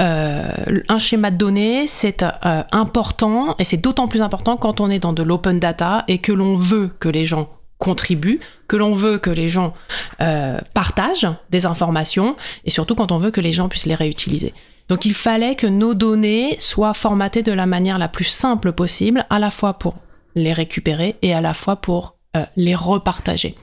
Euh, 0.00 0.80
un 0.88 0.98
schéma 0.98 1.30
de 1.30 1.36
données, 1.36 1.86
c'est 1.86 2.22
euh, 2.22 2.62
important 2.72 3.54
et 3.58 3.64
c'est 3.64 3.76
d'autant 3.76 4.08
plus 4.08 4.22
important 4.22 4.56
quand 4.56 4.80
on 4.80 4.88
est 4.88 4.98
dans 4.98 5.12
de 5.12 5.22
l'open 5.22 5.58
data 5.58 6.04
et 6.08 6.18
que 6.18 6.32
l'on 6.32 6.56
veut 6.56 6.90
que 7.00 7.08
les 7.08 7.26
gens 7.26 7.50
contribuent, 7.78 8.40
que 8.68 8.76
l'on 8.76 8.94
veut 8.94 9.18
que 9.18 9.30
les 9.30 9.48
gens 9.48 9.74
euh, 10.20 10.58
partagent 10.74 11.28
des 11.50 11.66
informations 11.66 12.36
et 12.64 12.70
surtout 12.70 12.94
quand 12.94 13.12
on 13.12 13.18
veut 13.18 13.30
que 13.30 13.40
les 13.40 13.52
gens 13.52 13.68
puissent 13.68 13.86
les 13.86 13.94
réutiliser. 13.94 14.54
Donc 14.88 15.04
il 15.04 15.14
fallait 15.14 15.54
que 15.54 15.66
nos 15.66 15.94
données 15.94 16.56
soient 16.58 16.94
formatées 16.94 17.42
de 17.42 17.52
la 17.52 17.66
manière 17.66 17.98
la 17.98 18.08
plus 18.08 18.24
simple 18.24 18.72
possible, 18.72 19.24
à 19.30 19.38
la 19.38 19.50
fois 19.50 19.74
pour 19.74 19.94
les 20.34 20.52
récupérer 20.52 21.16
et 21.22 21.34
à 21.34 21.40
la 21.40 21.54
fois 21.54 21.76
pour 21.76 22.16
euh, 22.36 22.44
les 22.56 22.74
repartager. 22.74 23.56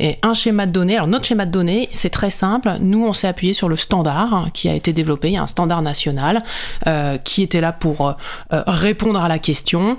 Et 0.00 0.18
un 0.22 0.34
schéma 0.34 0.66
de 0.66 0.72
données, 0.72 0.96
alors 0.96 1.06
notre 1.06 1.24
schéma 1.24 1.46
de 1.46 1.52
données, 1.52 1.88
c'est 1.92 2.10
très 2.10 2.30
simple. 2.30 2.72
Nous, 2.80 3.06
on 3.06 3.12
s'est 3.12 3.28
appuyé 3.28 3.52
sur 3.52 3.68
le 3.68 3.76
standard 3.76 4.34
hein, 4.34 4.50
qui 4.52 4.68
a 4.68 4.74
été 4.74 4.92
développé, 4.92 5.28
il 5.28 5.34
y 5.34 5.36
a 5.36 5.42
un 5.42 5.46
standard 5.46 5.82
national 5.82 6.42
euh, 6.86 7.16
qui 7.18 7.42
était 7.44 7.60
là 7.60 7.72
pour 7.72 8.08
euh, 8.08 8.12
répondre 8.50 9.22
à 9.22 9.28
la 9.28 9.38
question 9.38 9.96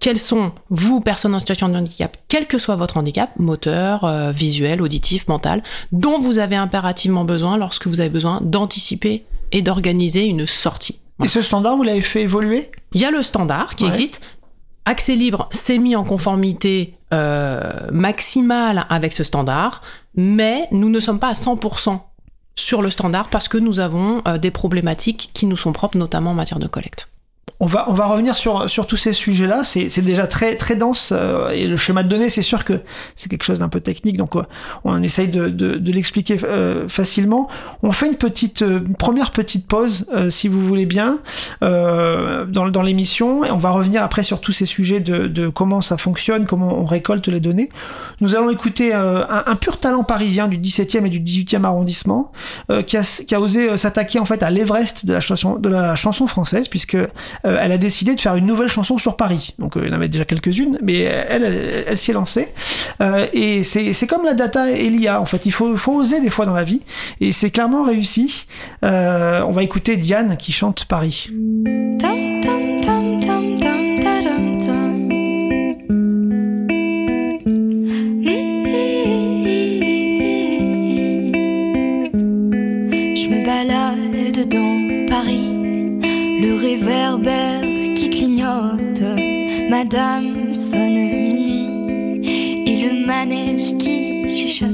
quels 0.00 0.18
sont, 0.18 0.52
vous, 0.70 1.00
personnes 1.00 1.34
en 1.34 1.38
situation 1.38 1.68
de 1.68 1.76
handicap, 1.76 2.16
quel 2.28 2.46
que 2.46 2.58
soit 2.58 2.76
votre 2.76 2.96
handicap, 2.96 3.30
moteur, 3.38 4.30
visuel, 4.32 4.82
auditif, 4.82 5.28
mental, 5.28 5.62
dont 5.92 6.18
vous 6.20 6.38
avez 6.38 6.56
impérativement 6.56 7.24
besoin 7.24 7.56
lorsque 7.56 7.86
vous 7.86 8.00
avez 8.00 8.10
besoin 8.10 8.40
d'anticiper 8.42 9.24
et 9.52 9.62
d'organiser 9.62 10.24
une 10.24 10.46
sortie. 10.46 11.00
Et 11.22 11.28
ce 11.28 11.42
standard, 11.42 11.76
vous 11.76 11.82
l'avez 11.84 12.00
fait 12.02 12.22
évoluer? 12.22 12.70
Il 12.94 13.00
y 13.00 13.04
a 13.04 13.10
le 13.10 13.22
standard 13.22 13.76
qui 13.76 13.84
Ouais. 13.84 13.90
existe. 13.90 14.20
Accès 14.84 15.14
libre 15.14 15.48
s'est 15.52 15.78
mis 15.78 15.94
en 15.94 16.04
conformité 16.04 16.98
euh, 17.12 17.88
maximale 17.92 18.86
avec 18.88 19.12
ce 19.12 19.22
standard, 19.22 19.82
mais 20.16 20.66
nous 20.72 20.90
ne 20.90 20.98
sommes 20.98 21.20
pas 21.20 21.28
à 21.28 21.34
100% 21.34 22.00
sur 22.56 22.82
le 22.82 22.90
standard 22.90 23.28
parce 23.28 23.48
que 23.48 23.58
nous 23.58 23.80
avons 23.80 24.22
euh, 24.26 24.38
des 24.38 24.50
problématiques 24.50 25.30
qui 25.34 25.46
nous 25.46 25.56
sont 25.56 25.72
propres, 25.72 25.96
notamment 25.96 26.32
en 26.32 26.34
matière 26.34 26.58
de 26.58 26.66
collecte. 26.66 27.11
On 27.64 27.66
va, 27.66 27.88
on 27.88 27.92
va 27.94 28.06
revenir 28.06 28.34
sur, 28.34 28.68
sur 28.68 28.88
tous 28.88 28.96
ces 28.96 29.12
sujets-là. 29.12 29.62
C'est 29.62 29.88
c'est 29.88 30.02
déjà 30.02 30.26
très, 30.26 30.56
très 30.56 30.74
dense. 30.74 31.12
euh, 31.12 31.50
et 31.50 31.68
le 31.68 31.76
schéma 31.76 32.02
de 32.02 32.08
données, 32.08 32.28
c'est 32.28 32.42
sûr 32.42 32.64
que 32.64 32.80
c'est 33.14 33.28
quelque 33.28 33.44
chose 33.44 33.60
d'un 33.60 33.68
peu 33.68 33.78
technique. 33.78 34.16
Donc, 34.16 34.34
euh, 34.34 34.42
on 34.82 35.00
essaye 35.00 35.28
de, 35.28 35.48
de, 35.48 35.76
de 35.76 35.92
l'expliquer 35.92 36.38
euh, 36.42 36.88
facilement. 36.88 37.46
On 37.84 37.92
fait 37.92 38.08
une 38.08 38.16
petite, 38.16 38.62
euh, 38.62 38.80
une 38.84 38.96
première 38.96 39.30
petite 39.30 39.68
pause, 39.68 40.06
euh, 40.12 40.28
si 40.28 40.48
vous 40.48 40.60
voulez 40.60 40.86
bien, 40.86 41.20
dans, 41.60 42.68
dans 42.68 42.82
l'émission. 42.82 43.44
Et 43.44 43.52
on 43.52 43.58
va 43.58 43.70
revenir 43.70 44.02
après 44.02 44.24
sur 44.24 44.40
tous 44.40 44.50
ces 44.52 44.66
sujets 44.66 44.98
de, 44.98 45.28
de 45.28 45.48
comment 45.48 45.80
ça 45.80 45.96
fonctionne, 45.96 46.46
comment 46.46 46.76
on 46.76 46.84
récolte 46.84 47.28
les 47.28 47.38
données. 47.38 47.68
Nous 48.20 48.34
allons 48.34 48.50
écouter 48.50 48.92
un, 48.92 49.24
un 49.46 49.54
pur 49.54 49.78
talent 49.78 50.02
parisien 50.02 50.48
du 50.48 50.58
17e 50.58 51.06
et 51.06 51.10
du 51.10 51.20
18e 51.20 51.62
arrondissement 51.62 52.32
qui, 52.88 52.96
a, 52.96 53.02
qui 53.24 53.34
a 53.36 53.40
osé 53.40 53.76
s'attaquer 53.76 54.18
en 54.18 54.24
fait 54.24 54.42
à 54.42 54.50
l'Everest 54.50 55.06
de 55.06 55.12
la 55.12 55.20
chanson 55.20 55.56
de 55.60 55.68
la 55.68 55.94
chanson 55.94 56.26
française 56.26 56.66
puisque 56.66 56.96
elle 57.60 57.72
a 57.72 57.78
décidé 57.78 58.14
de 58.14 58.20
faire 58.20 58.36
une 58.36 58.46
nouvelle 58.46 58.68
chanson 58.68 58.98
sur 58.98 59.16
Paris. 59.16 59.54
Donc 59.58 59.76
euh, 59.76 59.82
il 59.84 59.88
y 59.88 59.92
en 59.92 59.96
avait 59.96 60.08
déjà 60.08 60.24
quelques-unes, 60.24 60.78
mais 60.82 61.00
elle, 61.00 61.84
elle, 61.86 61.96
s'y 61.96 62.10
est 62.10 62.14
lancée. 62.14 62.48
Euh, 63.00 63.26
et 63.32 63.62
c'est 63.62 64.06
comme 64.06 64.24
la 64.24 64.34
data 64.34 64.70
et 64.70 64.88
l'IA 64.90 65.20
en 65.20 65.26
fait. 65.26 65.46
Il 65.46 65.52
faut, 65.52 65.76
oser 65.92 66.20
des 66.20 66.30
fois 66.30 66.46
dans 66.46 66.54
la 66.54 66.64
vie 66.64 66.82
et 67.20 67.32
c'est 67.32 67.50
clairement 67.50 67.82
réussi. 67.82 68.46
Euh, 68.84 69.42
on 69.46 69.52
va 69.52 69.62
écouter 69.62 69.96
Diane 69.96 70.36
qui 70.36 70.52
chante 70.52 70.86
Paris. 70.86 71.30
Tam 72.00 72.40
tam 72.40 73.12
réverbère 86.82 87.60
qui 87.94 88.10
clignote. 88.10 89.02
Madame 89.70 90.54
sonne 90.54 90.94
minuit 90.94 91.68
et 92.66 92.76
le 92.82 93.06
manège 93.06 93.76
qui 93.78 94.28
chuchote. 94.28 94.71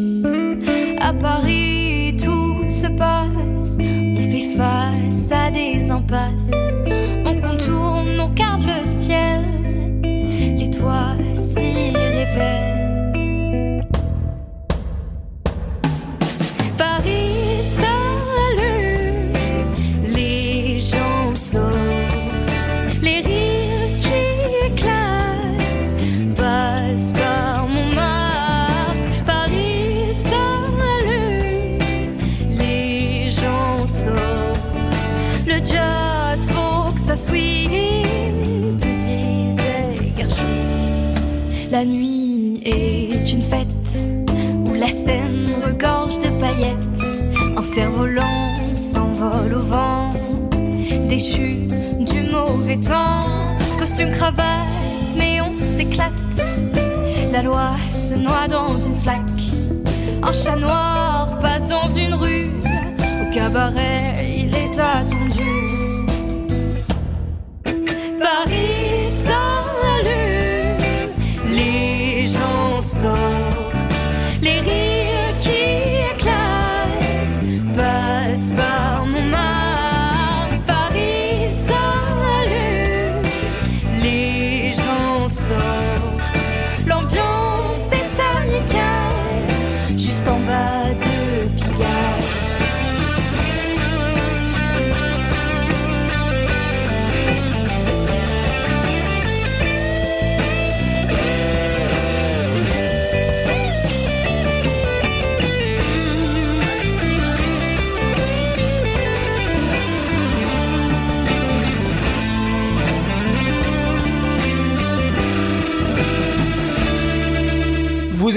La 41.71 41.85
nuit 41.85 42.63
est 42.65 43.31
une 43.31 43.43
fête 43.43 43.69
où 44.67 44.73
la 44.73 44.87
scène 44.87 45.47
regorge 45.67 46.19
de 46.19 46.29
paillettes. 46.41 46.77
Un 47.57 47.63
cerf-volant 47.63 48.55
s'envole 48.75 49.53
au 49.55 49.63
vent, 49.63 50.09
déchu 51.11 51.69
du 52.01 52.23
mauvais 52.33 52.79
temps. 52.79 53.27
Costume, 53.79 54.11
cravate, 54.13 54.67
mais 55.17 55.43
on 55.43 55.53
s'éclate. 55.77 56.13
La 57.33 57.43
loi 57.43 57.73
se 57.93 58.15
noie 58.15 58.49
dans 58.49 58.79
une 58.79 58.95
flaque. 58.95 59.21
Un 60.23 60.33
chat 60.33 60.57
noir 60.57 61.39
passe 61.43 61.67
dans 61.69 61.89
une 61.89 62.15
rue. 62.15 62.49
Au 63.21 63.31
cabaret, 63.31 64.25
il 64.39 64.55
est 64.55 64.79
attendu. 64.79 65.38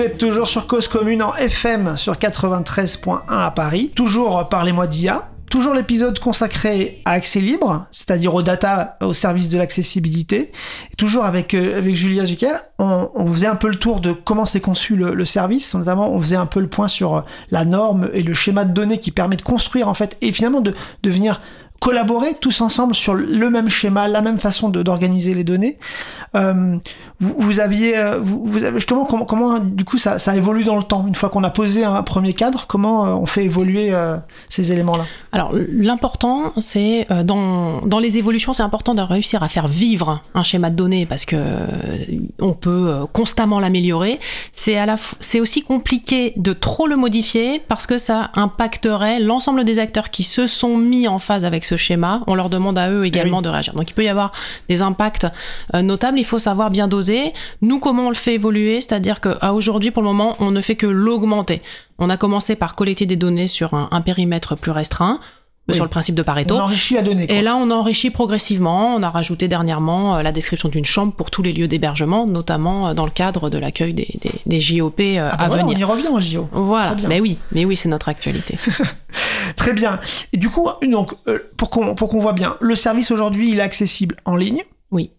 Vous 0.02 0.08
êtes 0.08 0.18
toujours 0.18 0.48
sur 0.48 0.66
Cause 0.66 0.88
Commune 0.88 1.22
en 1.22 1.36
FM 1.36 1.96
sur 1.96 2.16
93.1 2.16 3.22
à 3.28 3.52
Paris. 3.52 3.92
Toujours 3.96 4.50
Parlez-moi 4.50 4.88
d'IA. 4.88 5.30
Toujours 5.52 5.76
l'épisode 5.76 6.18
consacré 6.18 7.04
à 7.06 7.12
accès 7.12 7.40
libre, 7.40 7.86
c'est-à-dire 7.92 8.34
aux 8.34 8.42
data 8.42 8.98
au 9.04 9.14
service 9.14 9.50
de 9.50 9.60
l'accessibilité. 9.60 10.52
Toujours 10.98 11.24
avec, 11.24 11.54
euh, 11.54 11.78
avec 11.78 11.96
Julia 11.96 12.26
Zucker, 12.26 12.56
on, 12.80 13.28
faisait 13.28 13.46
un 13.46 13.56
peu 13.56 13.68
le 13.68 13.76
tour 13.76 14.02
de 14.02 14.12
comment 14.12 14.46
s'est 14.46 14.60
conçu 14.60 14.96
le, 14.96 15.24
service. 15.24 15.76
Notamment, 15.76 16.12
on 16.12 16.20
faisait 16.20 16.36
un 16.36 16.48
peu 16.48 16.62
le 16.62 16.68
point 16.68 16.88
sur 16.88 17.24
la 17.52 17.64
norme 17.64 18.10
et 18.12 18.24
le 18.24 18.34
schéma 18.34 18.66
de 18.66 18.74
données 18.74 18.98
qui 18.98 19.12
permet 19.12 19.36
de 19.36 19.44
construire, 19.44 19.88
en 19.88 19.94
fait, 19.94 20.18
et 20.22 20.34
finalement 20.34 20.62
de, 20.62 20.74
de 21.04 21.10
venir 21.12 21.42
collaborer 21.82 22.36
tous 22.40 22.62
ensemble 22.62 22.94
sur 22.94 23.16
le 23.16 23.50
même 23.50 23.68
schéma, 23.68 24.08
la 24.08 24.22
même 24.22 24.38
façon 24.38 24.70
d'organiser 24.70 25.34
les 25.34 25.44
données. 25.44 25.80
Euh, 26.36 26.78
vous, 27.20 27.60
aviez, 27.60 27.98
euh, 27.98 28.20
justement 28.76 29.06
comment, 29.06 29.60
du 29.60 29.84
coup 29.84 29.98
ça, 29.98 30.36
évolue 30.36 30.64
dans 30.64 30.78
le 30.78 30.84
temps. 30.84 31.06
Une 31.08 31.16
fois 31.16 31.30
qu'on 31.30 31.44
a 31.44 31.50
posé 31.50 31.84
un 31.84 32.04
premier 32.04 32.34
cadre, 32.34 32.66
comment 32.68 33.06
euh, 33.06 33.14
on 33.14 33.26
fait 33.26 33.44
évoluer 33.46 33.92
ces 34.48 34.72
éléments-là? 34.72 35.06
Alors 35.32 35.54
l'important, 35.54 36.54
c'est 36.58 37.08
dans, 37.24 37.82
dans 37.82 38.00
les 38.00 38.18
évolutions, 38.18 38.54
c'est 38.54 38.64
important 38.64 38.94
de 38.94 39.02
réussir 39.02 39.42
à 39.42 39.50
faire 39.50 39.68
vivre 39.68 40.22
un 40.36 40.44
schéma 40.44 40.70
de 40.70 40.76
données 40.76 41.08
parce 41.08 41.26
que 41.26 41.38
on 42.40 42.54
peut 42.54 43.08
constamment 43.12 43.60
l'améliorer. 43.60 44.20
C'est 44.54 44.78
à 44.78 44.86
la, 44.86 44.98
c'est 45.20 45.40
aussi 45.40 45.64
compliqué 45.64 46.34
de 46.38 46.54
trop 46.54 46.86
le 46.86 46.96
modifier 46.96 47.60
parce 47.68 47.88
que 47.88 47.98
ça 47.98 48.30
impacterait 48.36 49.20
l'ensemble 49.20 49.64
des 49.64 49.80
acteurs 49.80 50.12
qui 50.12 50.24
se 50.24 50.46
sont 50.46 50.78
mis 50.78 51.08
en 51.08 51.18
phase 51.18 51.44
avec 51.44 51.66
ce 51.66 51.71
schéma. 51.78 52.24
On 52.28 52.36
leur 52.36 52.50
demande 52.50 52.78
à 52.78 52.92
eux 52.92 53.06
également 53.06 53.38
oui. 53.38 53.44
de 53.44 53.50
réagir. 53.50 53.74
Donc 53.74 53.90
il 53.90 53.94
peut 53.94 54.04
y 54.04 54.10
avoir 54.10 54.32
des 54.70 54.82
impacts 54.82 55.28
euh, 55.76 55.82
notables. 55.82 56.20
Il 56.20 56.26
faut 56.26 56.40
savoir 56.40 56.70
bien 56.70 56.88
doser. 56.88 57.34
Nous, 57.62 57.80
comment 57.80 58.08
on 58.08 58.10
le 58.10 58.16
fait 58.16 58.36
évoluer? 58.36 58.82
C'est-à-dire 58.82 59.22
qu'à 59.22 59.54
aujourd'hui, 59.54 59.92
pour 59.92 60.04
le 60.04 60.08
moment, 60.08 60.36
on 60.40 60.52
ne 60.52 60.62
fait 60.62 60.76
que 60.76 60.88
l'augmenter. 60.88 61.62
On 62.00 62.10
a 62.10 62.18
commencé 62.18 62.56
par 62.56 62.76
collecter 62.76 63.06
des 63.06 63.16
données 63.16 63.48
sur 63.48 63.74
un, 63.74 63.88
un 63.92 64.02
périmètre 64.02 64.56
plus 64.56 64.72
restreint, 64.72 65.20
Oui. 65.72 65.76
sur 65.76 65.84
le 65.86 65.90
principe 65.90 66.16
de 66.16 66.22
Pareto. 66.22 66.56
On 66.56 66.60
enrichit 66.60 67.02
donnée. 67.02 67.28
quoi. 67.28 67.36
Et 67.36 67.42
là, 67.42 67.56
on 67.56 67.70
enrichit 67.72 68.10
progressivement. 68.10 68.96
On 68.96 69.04
a 69.04 69.10
rajouté 69.10 69.48
dernièrement 69.48 70.16
euh, 70.18 70.22
la 70.24 70.32
description 70.32 70.70
d'une 70.70 70.86
chambre 70.86 71.14
pour 71.14 71.32
tous 71.32 71.42
les 71.42 71.54
lieux 71.54 71.68
d'hébergement, 71.68 72.26
notamment 72.28 72.88
euh, 72.90 72.94
dans 72.94 73.06
le 73.06 73.12
cadre 73.12 73.50
de 73.50 73.58
l'accueil 73.58 73.94
des, 73.94 74.08
des, 74.22 74.32
des 74.46 74.60
JOP 74.62 75.00
euh, 75.00 75.30
Ah 75.32 75.36
bah 75.38 75.44
à 75.44 75.48
voilà, 75.48 75.64
on 75.64 75.68
venir. 75.68 75.80
y 75.80 75.84
revient 75.84 76.08
en 76.08 76.20
JO. 76.20 76.48
Voilà, 76.52 76.96
mais 77.08 77.20
oui, 77.20 77.38
mais 77.52 77.66
oui, 77.66 77.76
c'est 77.76 77.90
notre 77.90 78.10
actualité. 78.10 78.58
Très 79.56 79.74
bien. 79.74 80.00
Et 80.34 80.38
du 80.38 80.50
coup, 80.50 80.68
donc, 80.88 81.14
pour 81.58 81.70
qu'on 81.70 81.96
pour 81.96 82.10
qu'on 82.10 82.20
voit 82.20 82.34
bien, 82.34 82.56
le 82.60 82.76
service 82.76 83.12
aujourd'hui, 83.12 83.50
il 83.52 83.60
est 83.60 83.64
accessible 83.64 84.16
en 84.26 84.36
ligne. 84.36 84.62
Oui. 84.92 85.12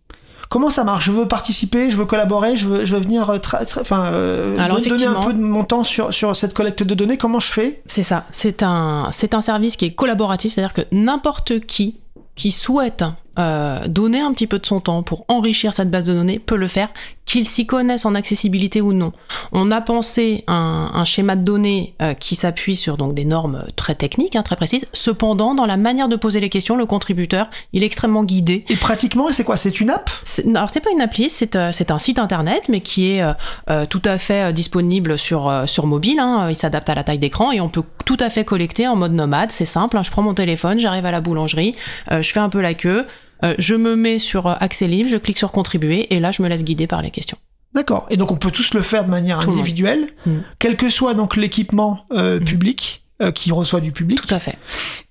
Comment 0.53 0.69
ça 0.69 0.85
marche? 0.85 1.07
Je 1.07 1.13
veux 1.13 1.27
participer, 1.27 1.91
je 1.91 1.97
veux 1.97 2.05
collaborer, 2.05 2.57
je 2.57 2.67
veux, 2.67 2.85
je 2.85 2.95
veux 2.95 3.01
venir 3.01 3.31
euh, 3.31 3.39
enfin, 3.81 4.13
euh, 4.13 4.55
Alors, 4.59 4.81
don- 4.83 4.87
donner 4.91 5.07
un 5.07 5.15
peu 5.23 5.33
de 5.33 5.39
mon 5.41 5.65
temps 5.65 5.83
sur, 5.83 6.13
sur 6.13 6.37
cette 6.37 6.53
collecte 6.53 6.83
de 6.83 6.95
données. 6.95 7.17
Comment 7.17 7.41
je 7.41 7.51
fais? 7.51 7.81
C'est 7.87 8.03
ça. 8.03 8.27
C'est 8.31 8.63
un, 8.63 9.09
c'est 9.13 9.33
un 9.33 9.41
service 9.41 9.79
qui 9.79 9.87
est 9.87 9.95
collaboratif, 9.95 10.53
c'est-à-dire 10.53 10.75
que 10.75 10.83
n'importe 10.93 11.61
qui 11.61 12.01
qui 12.35 12.51
souhaite 12.53 13.03
euh, 13.39 13.87
donner 13.89 14.21
un 14.21 14.33
petit 14.33 14.47
peu 14.47 14.59
de 14.59 14.67
son 14.67 14.81
temps 14.81 15.03
pour 15.03 15.25
enrichir 15.29 15.75
cette 15.75 15.91
base 15.91 16.05
de 16.05 16.13
données 16.13 16.39
peut 16.39 16.57
le 16.57 16.69
faire, 16.69 16.89
qu'il 17.25 17.47
s'y 17.47 17.67
connaisse 17.67 18.05
en 18.05 18.15
accessibilité 18.15 18.81
ou 18.81 18.93
non. 18.93 19.13
On 19.53 19.71
a 19.71 19.81
pensé 19.81 20.45
un, 20.49 20.91
un 20.93 21.05
schéma 21.05 21.37
de 21.37 21.45
données 21.45 21.95
euh, 22.03 22.15
qui 22.15 22.35
s'appuie 22.35 22.77
sur 22.77 22.97
donc 22.97 23.15
des 23.15 23.25
normes 23.25 23.65
très 23.77 23.95
techniques, 23.95 24.37
hein, 24.37 24.43
très 24.43 24.57
précises. 24.57 24.87
Cependant, 24.93 25.55
dans 25.55 25.67
la 25.67 25.77
manière 25.77 26.09
de 26.09 26.17
poser 26.17 26.41
les 26.41 26.49
questions, 26.49 26.77
le 26.77 26.87
contributeur, 26.87 27.49
il 27.73 27.83
est 27.83 27.87
extrêmement 27.87 28.25
guidé. 28.25 28.65
Et 28.69 28.77
pratiquement, 28.77 29.29
c'est 29.31 29.45
quoi? 29.45 29.57
C'est 29.57 29.81
une 29.81 29.91
app? 29.91 30.11
Alors 30.47 30.69
c'est 30.69 30.81
pas 30.81 30.91
une 30.91 31.01
appli, 31.01 31.31
c'est 31.31 31.57
euh, 31.57 31.71
c'est 31.73 31.91
un 31.91 31.99
site 31.99 32.19
internet, 32.19 32.65
mais 32.69 32.81
qui 32.81 33.13
est 33.13 33.23
euh, 33.23 33.87
tout 33.87 34.03
à 34.05 34.19
fait 34.19 34.53
disponible 34.53 35.19
sur 35.19 35.49
euh, 35.49 35.67
sur 35.67 35.87
mobile. 35.87 36.19
hein. 36.19 36.49
Il 36.51 36.57
s'adapte 36.57 36.89
à 36.91 36.95
la 36.95 37.05
taille 37.05 37.19
d'écran 37.19 37.53
et 37.53 37.61
on 37.61 37.69
peut 37.69 37.85
tout 38.05 38.17
à 38.21 38.31
fait 38.31 38.45
collecter 38.45 38.89
en 38.89 38.97
mode 38.97 39.13
nomade. 39.13 39.51
C'est 39.51 39.65
simple. 39.65 39.97
hein. 39.97 40.03
Je 40.03 40.11
prends 40.11 40.23
mon 40.23 40.35
téléphone, 40.35 40.79
j'arrive 40.79 41.07
à 41.07 41.11
la 41.11 41.21
boulangerie, 41.21 41.75
euh, 42.11 42.21
je 42.23 42.33
fais 42.33 42.41
un 42.41 42.49
peu 42.49 42.61
la 42.61 42.75
queue, 42.75 43.07
euh, 43.45 43.55
je 43.59 43.75
me 43.75 43.97
mets 43.97 44.19
sur 44.19 44.47
euh, 44.47 44.55
accès 44.61 44.87
libre, 44.87 45.09
je 45.11 45.17
clique 45.17 45.39
sur 45.39 45.53
contribuer 45.53 46.13
et 46.15 46.21
là 46.21 46.31
je 46.33 46.43
me 46.43 46.49
laisse 46.49 46.65
guider 46.65 46.87
par 46.87 47.03
les 47.03 47.11
questions. 47.11 47.39
D'accord. 47.75 48.07
Et 48.11 48.17
donc, 48.19 48.31
on 48.31 48.37
peut 48.37 48.51
tous 48.51 48.75
le 48.75 48.83
faire 48.83 49.05
de 49.07 49.11
manière 49.11 49.41
Tout 49.41 49.51
individuelle, 49.51 50.09
Mm. 50.27 50.39
quel 50.59 50.77
que 50.77 50.89
soit 50.91 51.15
donc 51.15 51.37
l'équipement 51.37 52.01
euh, 52.13 52.39
Mm. 52.39 52.45
public 52.45 53.03
euh, 53.23 53.33
qui 53.33 53.51
reçoit 53.53 53.81
du 53.81 53.93
public. 53.93 54.21
Tout 54.21 54.35
à 54.35 54.39
fait. 54.41 54.59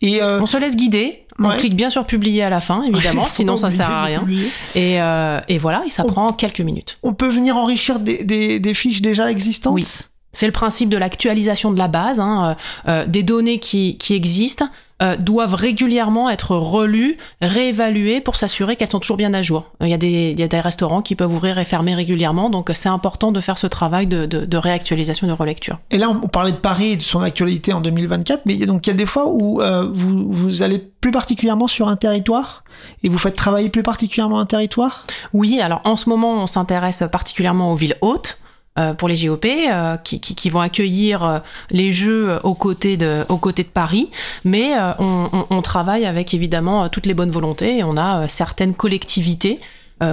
Et 0.01 0.21
On 0.23 0.45
se 0.45 0.57
laisse 0.57 0.75
guider. 0.75 1.25
On 1.39 1.49
Ouais. 1.49 1.57
clique 1.57 1.75
bien 1.75 1.89
sur 1.89 2.05
publier 2.05 2.43
à 2.43 2.49
la 2.51 2.59
fin, 2.59 2.83
évidemment, 2.83 3.25
sinon 3.29 3.57
ça 3.57 3.71
sert 3.71 3.89
à 3.89 4.03
rien. 4.03 4.27
Et, 4.75 5.01
euh, 5.01 5.39
et 5.47 5.57
voilà, 5.57 5.81
et 5.87 5.89
ça 5.89 6.03
On- 6.05 6.07
prend 6.07 6.33
quelques 6.33 6.59
minutes. 6.61 6.99
On 7.01 7.13
peut 7.13 7.29
venir 7.29 7.57
enrichir 7.57 7.99
des, 7.99 8.23
des, 8.23 8.59
des 8.59 8.73
fiches 8.75 9.01
déjà 9.01 9.31
existantes. 9.31 9.73
Oui. 9.73 9.87
C'est 10.33 10.45
le 10.45 10.51
principe 10.51 10.89
de 10.89 10.97
l'actualisation 10.97 11.71
de 11.71 11.79
la 11.79 11.87
base. 11.87 12.19
hein, 12.19 12.55
euh, 12.87 13.05
des 13.07 13.23
données 13.23 13.57
qui, 13.59 13.97
qui 13.97 14.13
existent 14.13 14.69
euh, 15.01 15.17
doivent 15.17 15.53
régulièrement 15.53 16.29
être 16.29 16.55
relues, 16.55 17.17
réévaluées 17.41 18.21
pour 18.21 18.35
s'assurer 18.35 18.75
qu'elles 18.75 18.89
sont 18.89 18.99
toujours 18.99 19.17
bien 19.17 19.33
à 19.33 19.41
jour. 19.41 19.65
Euh, 19.81 19.87
Il 19.87 19.91
y, 19.91 19.93
a 19.93 19.97
des, 19.97 20.31
il 20.31 20.39
y 20.39 20.43
a 20.43 20.47
des 20.47 20.59
restaurants 20.59 21.01
qui 21.01 21.15
peuvent 21.15 21.33
ouvrir 21.33 21.57
et 21.57 21.65
fermer 21.65 21.93
régulièrement, 21.93 22.49
donc 22.49 22.69
euh, 22.69 22.73
c'est 22.73 22.89
important 22.89 23.31
de 23.31 23.41
faire 23.41 23.57
ce 23.57 23.67
travail 23.67 24.07
de, 24.07 24.25
de, 24.25 24.45
de 24.45 24.57
réactualisation, 24.57 25.27
de 25.27 25.33
relecture. 25.33 25.79
Et 25.91 25.97
là, 25.97 26.09
on 26.09 26.21
on 26.23 26.27
parlait 26.27 26.51
de 26.51 26.57
Paris 26.57 26.91
et 26.91 26.95
de 26.95 27.01
son 27.01 27.21
actualité 27.21 27.73
en 27.73 27.81
2024, 27.81 28.45
mais 28.45 28.53
il 28.53 28.59
y 28.59 28.63
a 28.63 28.65
donc 28.65 28.85
il 28.85 28.89
y 28.89 28.93
a 28.93 28.95
des 28.95 29.05
fois 29.05 29.27
où 29.27 29.61
euh, 29.61 29.89
vous, 29.91 30.31
vous 30.31 30.63
allez 30.63 30.77
plus 30.77 31.11
particulièrement 31.11 31.67
sur 31.67 31.87
un 31.87 31.95
territoire 31.95 32.63
et 33.03 33.09
vous 33.09 33.17
faites 33.17 33.35
travailler 33.35 33.69
plus 33.69 33.83
particulièrement 33.83 34.39
un 34.39 34.45
territoire? 34.45 35.05
Oui, 35.33 35.59
alors 35.59 35.81
en 35.83 35.95
ce 35.95 36.09
moment, 36.09 36.41
on 36.41 36.47
s'intéresse 36.47 37.03
particulièrement 37.11 37.71
aux 37.71 37.75
villes 37.75 37.97
hautes. 38.01 38.40
Euh, 38.79 38.93
pour 38.93 39.09
les 39.09 39.15
GOP, 39.25 39.45
euh, 39.45 39.97
qui, 39.97 40.49
vont 40.49 40.61
accueillir 40.61 41.23
euh, 41.23 41.39
les 41.71 41.91
jeux 41.91 42.29
euh, 42.29 42.39
aux 42.43 42.53
côtés 42.53 42.95
de, 42.95 43.25
Paris, 43.73 44.09
mais 44.45 44.73
on, 44.99 45.45
on- 45.49 45.61
travaille 45.61 46.05
avec 46.05 46.33
évidemment 46.33 46.87
toutes 46.89 47.05
les 47.05 47.13
bonnes 47.13 47.31
volontés. 47.31 47.77
Et 47.79 47.83
on 47.83 47.97
a 47.97 48.27
certaines 48.27 48.73
collectivités 48.73 49.59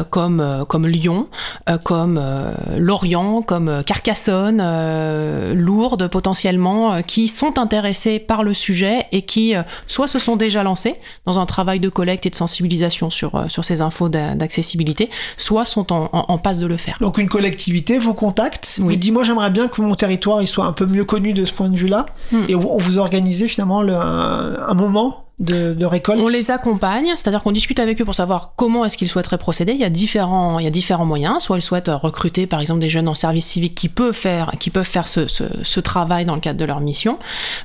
comme, 0.09 0.41
euh, 0.41 0.65
comme 0.65 0.87
Lyon, 0.87 1.29
euh, 1.69 1.79
comme 1.79 2.19
euh, 2.21 2.53
Lorient, 2.79 3.43
comme 3.43 3.69
euh, 3.69 3.83
Carcassonne, 3.83 4.61
euh, 4.63 5.55
Lourdes 5.55 6.09
potentiellement, 6.09 6.93
euh, 6.95 7.01
qui 7.01 7.29
sont 7.29 7.59
intéressés 7.59 8.19
par 8.19 8.43
le 8.43 8.55
sujet 8.55 9.07
et 9.13 9.23
qui 9.23 9.55
euh, 9.55 9.63
soit 9.87 10.09
se 10.09 10.19
sont 10.19 10.37
déjà 10.37 10.63
lancés 10.63 10.97
dans 11.27 11.39
un 11.39 11.47
travail 11.47 11.81
de 11.81 11.89
collecte 11.89 12.27
et 12.27 12.31
de 12.31 12.35
sensibilisation 12.35 13.11
sur, 13.11 13.35
euh, 13.35 13.49
sur 13.49 13.65
ces 13.65 13.81
infos 13.81 14.09
d'a- 14.09 14.35
d'accessibilité, 14.35 15.11
soit 15.37 15.65
sont 15.65 15.93
en, 15.93 16.09
en- 16.13 16.25
en 16.29 16.39
passe 16.39 16.61
de 16.61 16.67
le 16.67 16.77
faire. 16.77 16.97
Donc 17.01 17.19
une 17.19 17.29
collectivité 17.29 17.99
vous 17.99 18.15
contacte, 18.15 18.77
vous 18.81 18.89
Oui. 18.89 18.97
dit 18.97 19.13
moi 19.13 19.23
j'aimerais 19.23 19.51
bien 19.51 19.69
que 19.69 19.81
mon 19.81 19.95
territoire 19.95 20.43
il 20.43 20.47
soit 20.47 20.65
un 20.67 20.73
peu 20.73 20.87
mieux 20.87 21.05
connu 21.05 21.33
de 21.33 21.45
ce 21.45 21.53
point 21.53 21.69
de 21.69 21.77
vue-là, 21.77 22.07
Hmm. 22.31 22.45
et 22.49 22.55
vous, 22.55 22.77
vous 22.79 22.99
organisez 22.99 23.49
finalement 23.49 23.81
le- 23.83 23.95
un, 23.95 24.57
un 24.69 24.75
moment 24.75 25.25
de, 25.41 25.75
de 25.75 25.87
récolte. 25.87 26.21
On 26.23 26.29
les 26.29 26.51
accompagne, 26.51 27.13
c'est-à-dire 27.15 27.43
qu'on 27.43 27.53
discute 27.53 27.79
avec 27.79 28.01
eux 28.01 28.05
pour 28.05 28.15
savoir 28.15 28.53
comment 28.57 28.85
est-ce 28.85 28.97
qu'ils 28.99 29.09
souhaiteraient 29.09 29.39
procéder. 29.39 29.73
Il 29.73 29.79
y 29.79 29.85
a 29.85 29.91
différents, 29.91 30.59
il 30.59 30.65
y 30.65 30.67
a 30.67 30.71
différents 30.71 31.07
moyens. 31.07 31.43
Soit 31.43 31.59
ils 31.59 31.63
souhaitent 31.63 31.89
euh, 31.89 31.97
recruter, 31.97 32.47
par 32.47 32.61
exemple, 32.61 32.81
des 32.81 32.89
jeunes 32.89 33.09
en 33.09 33.15
service 33.15 33.47
civique 33.47 33.75
qui 33.75 33.89
peuvent 33.89 34.13
faire, 34.13 34.51
qui 34.59 34.71
peuvent 34.71 34.85
faire 34.89 35.09
ce, 35.09 35.29
ce, 35.29 35.45
ce 35.63 35.81
travail 35.81 36.25
dans 36.25 36.35
le 36.35 36.41
cadre 36.41 36.59
de 36.59 36.65
leur 36.65 36.81
mission, 36.81 37.19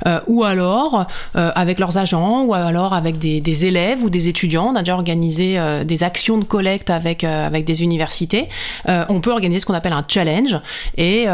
euh, 0.08 0.20
ou 0.28 0.44
alors 0.44 1.08
euh, 1.36 1.52
avec 1.56 1.80
leurs 1.80 1.98
agents, 1.98 2.44
ou 2.44 2.54
alors 2.54 2.94
avec 2.94 3.18
des, 3.18 3.42
des 3.42 3.66
élèves 3.66 4.04
ou 4.04 4.10
des 4.10 4.28
étudiants. 4.30 4.70
On 4.72 4.76
a 4.76 4.80
déjà 4.80 4.96
organisé 4.96 5.58
euh, 5.58 5.84
des 5.84 6.04
actions 6.04 6.38
de 6.38 6.46
collecte 6.46 6.90
avec 6.90 7.24
euh, 7.24 7.48
avec 7.48 7.66
des 7.66 7.84
universités. 7.84 8.50
Euh, 8.88 9.06
on 9.10 9.22
peut 9.22 9.32
organiser 9.32 9.60
ce 9.60 9.66
qu'on 9.66 9.74
appelle 9.74 9.94
un 9.94 10.04
challenge 10.08 10.58
et 10.98 11.26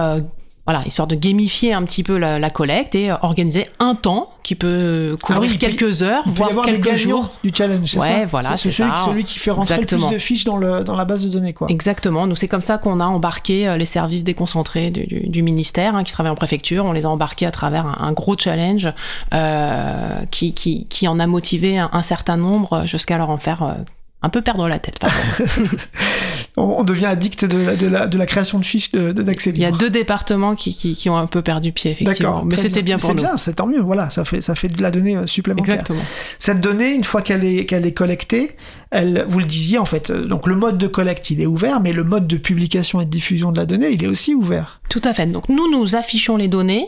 voilà, 0.69 0.85
histoire 0.85 1.07
de 1.07 1.15
gamifier 1.15 1.73
un 1.73 1.83
petit 1.83 2.03
peu 2.03 2.17
la, 2.17 2.37
la 2.37 2.49
collecte 2.51 2.93
et 2.93 3.09
euh, 3.09 3.15
organiser 3.23 3.65
un 3.79 3.95
temps 3.95 4.29
qui 4.43 4.53
peut 4.53 5.17
couvrir 5.21 5.49
Ah 5.49 5.51
oui, 5.51 5.57
quelques 5.57 6.03
heures, 6.03 6.21
Il 6.27 6.31
peut 6.31 6.35
y 6.35 6.37
voire 6.37 6.49
avoir 6.51 6.65
quelques 6.67 6.93
jours. 6.93 7.31
du 7.43 7.51
challenge, 7.53 7.87
c'est 7.89 7.99
Ouais, 7.99 8.07
ça? 8.07 8.25
voilà, 8.27 8.55
c'est 8.55 8.69
celui, 8.69 8.91
celui 9.03 9.23
qui 9.23 9.39
fait 9.39 9.49
rentrer 9.49 9.73
Exactement. 9.73 10.01
le 10.03 10.07
plus 10.09 10.15
de 10.15 10.19
fiches 10.21 10.43
dans, 10.43 10.57
le, 10.57 10.83
dans 10.83 10.95
la 10.95 11.05
base 11.05 11.25
de 11.25 11.29
données. 11.29 11.53
Quoi. 11.53 11.67
Exactement. 11.71 12.27
Nous, 12.27 12.35
c'est 12.35 12.47
comme 12.47 12.61
ça 12.61 12.77
qu'on 12.77 12.99
a 12.99 13.05
embarqué 13.05 13.67
euh, 13.67 13.77
les 13.77 13.85
services 13.87 14.23
déconcentrés 14.23 14.91
du, 14.91 15.07
du- 15.07 15.27
du 15.27 15.41
ministère 15.41 15.95
hein, 15.95 16.03
qui 16.03 16.13
travaillent 16.13 16.31
en 16.31 16.35
préfecture. 16.35 16.85
On 16.85 16.91
les 16.91 17.05
a 17.05 17.09
embarqués 17.09 17.47
à 17.47 17.51
travers 17.51 17.87
un, 17.87 17.97
un 17.99 18.11
gros 18.11 18.37
challenge 18.37 18.87
euh, 19.33 20.19
qui, 20.31 20.53
qui, 20.53 20.85
qui 20.87 21.07
en 21.07 21.19
a 21.19 21.25
motivé 21.27 21.79
un, 21.79 21.89
un 21.93 22.03
certain 22.03 22.37
nombre 22.37 22.85
jusqu'à 22.85 23.17
leur 23.17 23.29
en 23.31 23.37
faire 23.37 23.63
euh, 23.63 23.73
un 24.21 24.29
peu 24.29 24.41
perdre 24.41 24.67
la 24.67 24.79
tête. 24.79 24.99
On, 26.57 26.83
devient 26.83 27.05
addict 27.05 27.45
de 27.45 27.57
la, 27.57 27.75
de 27.77 27.87
la, 27.87 28.07
de 28.07 28.17
la 28.17 28.25
création 28.25 28.59
de 28.59 28.65
fiches 28.65 28.91
d'accès 28.91 29.51
Il 29.51 29.61
y 29.61 29.65
a 29.65 29.71
deux 29.71 29.89
départements 29.89 30.55
qui, 30.55 30.75
qui, 30.75 30.93
qui 30.93 31.09
ont 31.09 31.15
un 31.15 31.27
peu 31.27 31.41
perdu 31.41 31.71
pied, 31.71 31.91
effectivement. 31.91 32.43
Mais 32.43 32.57
c'était 32.57 32.81
bien 32.81 32.97
pour 32.97 33.09
C'est 33.09 33.15
nous. 33.15 33.21
bien, 33.21 33.37
c'est 33.37 33.53
tant 33.53 33.67
mieux. 33.67 33.79
Voilà, 33.79 34.09
ça 34.09 34.25
fait, 34.25 34.41
ça 34.41 34.55
fait 34.55 34.67
de 34.67 34.81
la 34.81 34.91
donnée 34.91 35.15
euh, 35.15 35.25
supplémentaire. 35.25 35.75
Exactement. 35.75 36.03
Cette 36.37 36.59
donnée, 36.59 36.93
une 36.93 37.05
fois 37.05 37.21
qu'elle 37.21 37.45
est, 37.45 37.65
qu'elle 37.65 37.85
est 37.85 37.93
collectée, 37.93 38.57
elle, 38.91 39.25
vous 39.27 39.39
le 39.39 39.45
disiez 39.45 39.77
en 39.77 39.85
fait, 39.85 40.09
euh, 40.09 40.25
donc 40.25 40.47
le 40.47 40.55
mode 40.55 40.77
de 40.77 40.87
collecte 40.87 41.29
il 41.29 41.39
est 41.39 41.45
ouvert, 41.45 41.79
mais 41.79 41.93
le 41.93 42.03
mode 42.03 42.27
de 42.27 42.37
publication 42.37 42.99
et 42.99 43.05
de 43.05 43.09
diffusion 43.09 43.51
de 43.51 43.57
la 43.57 43.65
donnée 43.65 43.91
il 43.91 44.03
est 44.03 44.07
aussi 44.07 44.35
ouvert. 44.35 44.79
Tout 44.89 45.01
à 45.05 45.13
fait. 45.13 45.27
Donc 45.27 45.47
nous, 45.47 45.71
nous 45.71 45.95
affichons 45.95 46.35
les 46.35 46.47
données, 46.47 46.87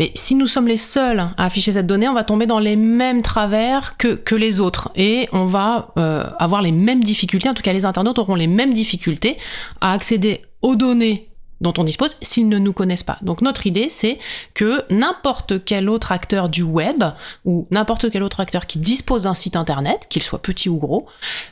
mais 0.00 0.10
si 0.14 0.34
nous 0.34 0.46
sommes 0.46 0.66
les 0.66 0.78
seuls 0.78 1.20
à 1.20 1.44
afficher 1.44 1.72
cette 1.72 1.86
donnée, 1.86 2.08
on 2.08 2.14
va 2.14 2.24
tomber 2.24 2.46
dans 2.46 2.58
les 2.58 2.74
mêmes 2.74 3.20
travers 3.20 3.98
que, 3.98 4.14
que 4.14 4.34
les 4.34 4.58
autres. 4.58 4.90
Et 4.96 5.28
on 5.32 5.44
va 5.44 5.88
euh, 5.98 6.24
avoir 6.38 6.62
les 6.62 6.72
mêmes 6.72 7.04
difficultés, 7.04 7.48
en 7.50 7.54
tout 7.54 7.62
cas 7.62 7.74
les 7.74 7.84
internautes 7.84 8.18
auront 8.18 8.34
les 8.34 8.46
mêmes 8.46 8.72
difficultés 8.72 9.36
à 9.82 9.92
accéder 9.92 10.40
aux 10.62 10.74
données 10.74 11.26
dont 11.60 11.74
on 11.76 11.84
dispose 11.84 12.16
s'ils 12.22 12.48
ne 12.48 12.56
nous 12.58 12.72
connaissent 12.72 13.02
pas. 13.02 13.18
Donc 13.20 13.42
notre 13.42 13.66
idée, 13.66 13.90
c'est 13.90 14.18
que 14.54 14.82
n'importe 14.88 15.62
quel 15.66 15.90
autre 15.90 16.10
acteur 16.12 16.48
du 16.48 16.62
web 16.62 17.04
ou 17.44 17.66
n'importe 17.70 18.10
quel 18.10 18.22
autre 18.22 18.40
acteur 18.40 18.64
qui 18.64 18.78
dispose 18.78 19.24
d'un 19.24 19.34
site 19.34 19.56
internet, 19.56 20.06
qu'il 20.08 20.22
soit 20.22 20.40
petit 20.40 20.70
ou 20.70 20.78
gros, 20.78 21.06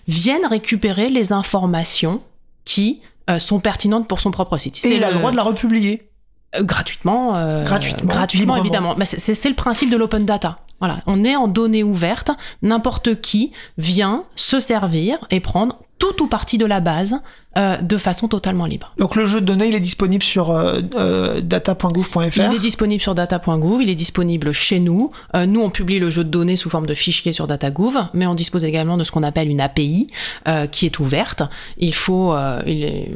vienne 0.07 0.47
récupérer 0.49 1.11
les 1.11 1.33
informations 1.35 2.23
qui 2.65 3.03
euh, 3.29 3.39
sont 3.39 3.61
pertinentes 3.61 4.09
pour 4.09 4.21
son 4.21 4.31
propre 4.31 4.57
site. 4.57 4.83
Et 4.87 4.97
il 4.97 5.05
a 5.05 5.09
le- 5.09 5.13
le 5.13 5.19
droit 5.19 5.31
de 5.33 5.37
la 5.37 5.43
republier. 5.43 6.08
Euh, 6.57 6.63
gratuitement, 6.63 7.37
euh, 7.37 7.65
Gratuitement, 7.65 8.09
gratuitement 8.13 8.57
évidemment. 8.57 8.97
C'est 9.05 9.35
c'est 9.35 9.49
le 9.49 9.55
principe 9.55 9.91
de 9.91 9.97
l'open 9.97 10.25
data. 10.25 10.59
Voilà, 10.81 11.03
on 11.07 11.25
est 11.25 11.37
en 11.37 11.49
données 11.49 11.83
ouvertes. 11.83 12.31
N'importe 12.63 13.21
qui 13.21 13.53
vient 13.79 14.25
se 14.37 14.61
servir 14.61 15.19
et 15.31 15.41
prendre 15.41 15.79
tout 15.99 16.23
ou 16.23 16.27
partie 16.27 16.59
de 16.59 16.67
la 16.67 16.81
base 16.81 17.17
euh, 17.57 17.77
de 17.79 17.97
façon 17.99 18.29
totalement 18.29 18.67
libre. 18.67 18.93
Donc 18.99 19.17
le 19.17 19.27
jeu 19.27 19.41
de 19.41 19.47
données, 19.47 19.67
il 19.69 19.75
est 19.75 19.81
disponible 19.81 20.23
sur 20.23 20.51
euh, 20.51 20.81
euh, 20.95 21.41
data.gouv.fr. 21.41 22.21
Il 22.51 22.55
est 22.55 22.59
disponible 22.59 23.01
sur 23.03 23.15
data.gouv, 23.15 23.83
il 23.83 23.89
est 23.91 23.95
disponible 23.95 24.53
chez 24.53 24.79
nous. 24.81 25.11
Euh, 25.35 25.47
nous, 25.47 25.61
on 25.61 25.71
publie 25.71 25.99
le 25.99 26.11
jeu 26.11 26.23
de 26.25 26.29
données 26.29 26.57
sous 26.57 26.71
forme 26.71 26.87
de 26.87 26.95
fichier 26.95 27.33
sur 27.33 27.47
DataGouv, 27.47 27.97
mais 28.15 28.27
on 28.27 28.35
dispose 28.35 28.65
également 28.65 28.97
de 28.97 29.03
ce 29.05 29.11
qu'on 29.11 29.23
appelle 29.23 29.49
une 29.49 29.61
API 29.61 30.07
euh, 30.47 30.67
qui 30.67 30.87
est 30.87 30.99
ouverte. 31.01 31.43
Il 31.79 31.95
faut, 31.95 32.33
euh, 32.33 32.61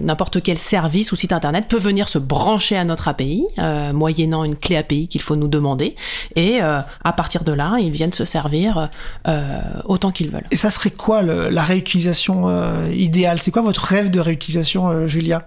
n'importe 0.01 0.43
quel 0.43 0.59
service 0.59 1.13
ou 1.13 1.17
site 1.17 1.33
internet 1.33 1.67
peut 1.69 1.79
venir 1.79 2.09
se 2.09 2.19
brancher 2.19 2.77
à 2.77 2.85
notre 2.85 3.09
API, 3.09 3.45
euh, 3.59 3.93
moyennant 3.93 4.45
une 4.45 4.57
clé 4.57 4.77
API 4.77 5.09
qu'il 5.09 5.21
faut 5.23 5.37
nous 5.37 5.49
demander, 5.49 5.95
et 6.37 6.63
euh, 6.63 6.81
à 7.05 7.13
partir 7.13 7.45
de 7.45 7.53
là, 7.53 7.77
ils 7.81 7.91
viennent 7.91 8.13
se 8.13 8.25
servir 8.25 8.89
euh, 9.29 9.61
autant 9.85 10.11
qu'ils 10.11 10.31
veulent. 10.31 10.47
Et 10.51 10.57
ça 10.57 10.71
serait 10.71 10.91
quoi 10.91 11.23
le- 11.23 11.49
la 11.51 11.63
réutilisation 11.63 12.49
euh, 12.73 12.93
idéale 12.95 13.39
C'est 13.39 13.51
quoi 13.51 13.63
votre 13.63 13.85
rêve 13.85 14.11
de 14.11 14.21
réutilisation, 14.21 14.89
euh, 14.89 15.07
Julia? 15.07 15.47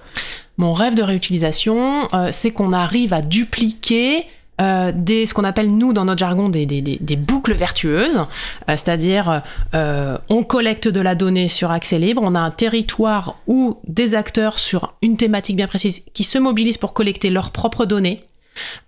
Mon 0.58 0.74
rêve 0.74 0.96
de 0.96 1.04
réutilisation, 1.04 2.08
euh, 2.14 2.30
c'est 2.32 2.52
qu'on 2.52 2.72
arrive 2.74 3.14
à 3.14 3.22
dupliquer 3.22 4.26
des, 4.58 5.26
ce 5.26 5.34
qu'on 5.34 5.44
appelle 5.44 5.68
nous 5.76 5.92
dans 5.92 6.06
notre 6.06 6.20
jargon 6.20 6.48
des, 6.48 6.66
des, 6.66 6.80
des- 6.82 7.16
boucles 7.18 7.54
vertueuses, 7.54 8.22
c'est-à-dire 8.70 9.42
on 9.74 10.44
collecte 10.46 10.88
de 10.88 11.02
la 11.02 11.14
donnée 11.14 11.50
sur 11.50 11.72
accès 11.72 12.00
libre, 12.00 12.22
on 12.24 12.36
a 12.36 12.40
un 12.40 12.52
territoire 12.52 13.36
où 13.48 13.80
des 13.86 14.16
acteurs 14.16 14.58
sur 14.58 14.94
une 15.02 15.18
thématique 15.18 15.58
bien 15.58 15.68
précise 15.68 16.06
qui 16.14 16.24
se 16.24 16.38
mobilisent 16.38 16.78
pour 16.78 16.94
collecter 16.94 17.30
leurs 17.32 17.52
propres 17.52 17.84
données. 17.86 18.24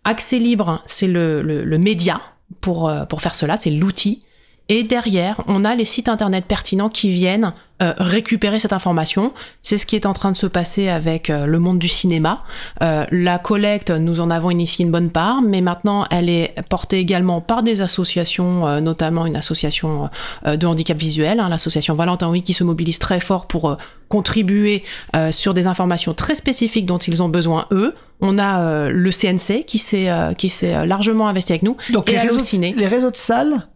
Accès 0.06 0.39
libre, 0.39 0.82
c'est 0.86 1.08
le, 1.08 1.41
le- 1.41 1.65
le 1.65 1.78
média 1.78 2.21
pour, 2.62 2.89
pour 3.10 3.19
faire 3.21 3.36
cela, 3.36 3.58
c'est 3.58 3.69
l'outil. 3.71 4.23
Et 4.69 4.84
derrière, 4.84 5.41
on 5.47 5.63
a 5.63 5.75
les 5.75 5.86
sites 5.86 6.10
internet 6.10 6.45
pertinents 6.45 6.89
qui 6.89 7.10
viennent 7.10 7.53
euh, 7.82 7.93
récupérer 7.99 8.60
cette 8.60 8.73
information. 8.73 9.32
C'est 9.62 9.77
ce 9.77 9.86
qui 9.86 9.95
est 9.95 10.06
en 10.06 10.13
train 10.13 10.32
de 10.32 10.36
se 10.36 10.47
passer 10.47 10.89
avec 10.89 11.30
euh, 11.30 11.45
le 11.45 11.60
monde 11.60 11.80
du 11.80 11.88
cinéma. 11.88 12.43
Euh, 12.82 13.06
la 13.12 13.38
collecte, 13.39 13.91
nous 13.91 14.19
en 14.19 14.30
avons 14.30 14.49
initié 14.49 14.84
une 14.84 14.91
bonne 14.91 15.12
part, 15.12 15.41
mais 15.41 15.62
maintenant 15.62 16.06
elle 16.10 16.27
est 16.27 16.56
portée 16.69 16.97
également 16.99 17.39
par 17.39 17.62
des 17.63 17.82
associations, 17.82 18.67
euh, 18.67 18.80
notamment 18.82 19.25
une 19.25 19.36
association 19.36 20.10
euh, 20.47 20.58
de 20.58 20.65
handicap 20.67 20.97
visuel, 20.97 21.39
hein, 21.39 21.49
l'association 21.49 21.93
Valentin 21.93 22.30
Oui, 22.30 22.41
qui 22.41 22.53
se 22.53 22.63
mobilise 22.63 22.99
très 22.99 23.19
fort 23.19 23.45
pour 23.47 23.69
euh, 23.69 23.75
contribuer 24.10 24.84
euh, 25.15 25.32
sur 25.32 25.53
des 25.53 25.67
informations 25.67 26.13
très 26.13 26.36
spécifiques 26.36 26.88
dont 26.88 26.97
ils 26.97 27.21
ont 27.21 27.30
besoin 27.30 27.67
eux. 27.71 27.93
On 28.21 28.39
a 28.39 28.62
euh, 28.63 28.89
le 28.89 29.12
CNC 29.12 29.63
qui 29.65 29.77
s'est 29.77 30.10
qui 30.38 30.49
s'est 30.49 30.86
largement 30.88 31.27
investi 31.27 31.51
avec 31.53 31.62
nous. 31.62 31.77
Donc 31.91 32.10
Et 32.10 32.13
les 32.13 32.19
réseaux, 32.19 32.36
Allociné. 32.36 32.73
les 32.75 32.88
réseaux 32.88 33.12
de 33.12 33.15
salles 33.15 33.67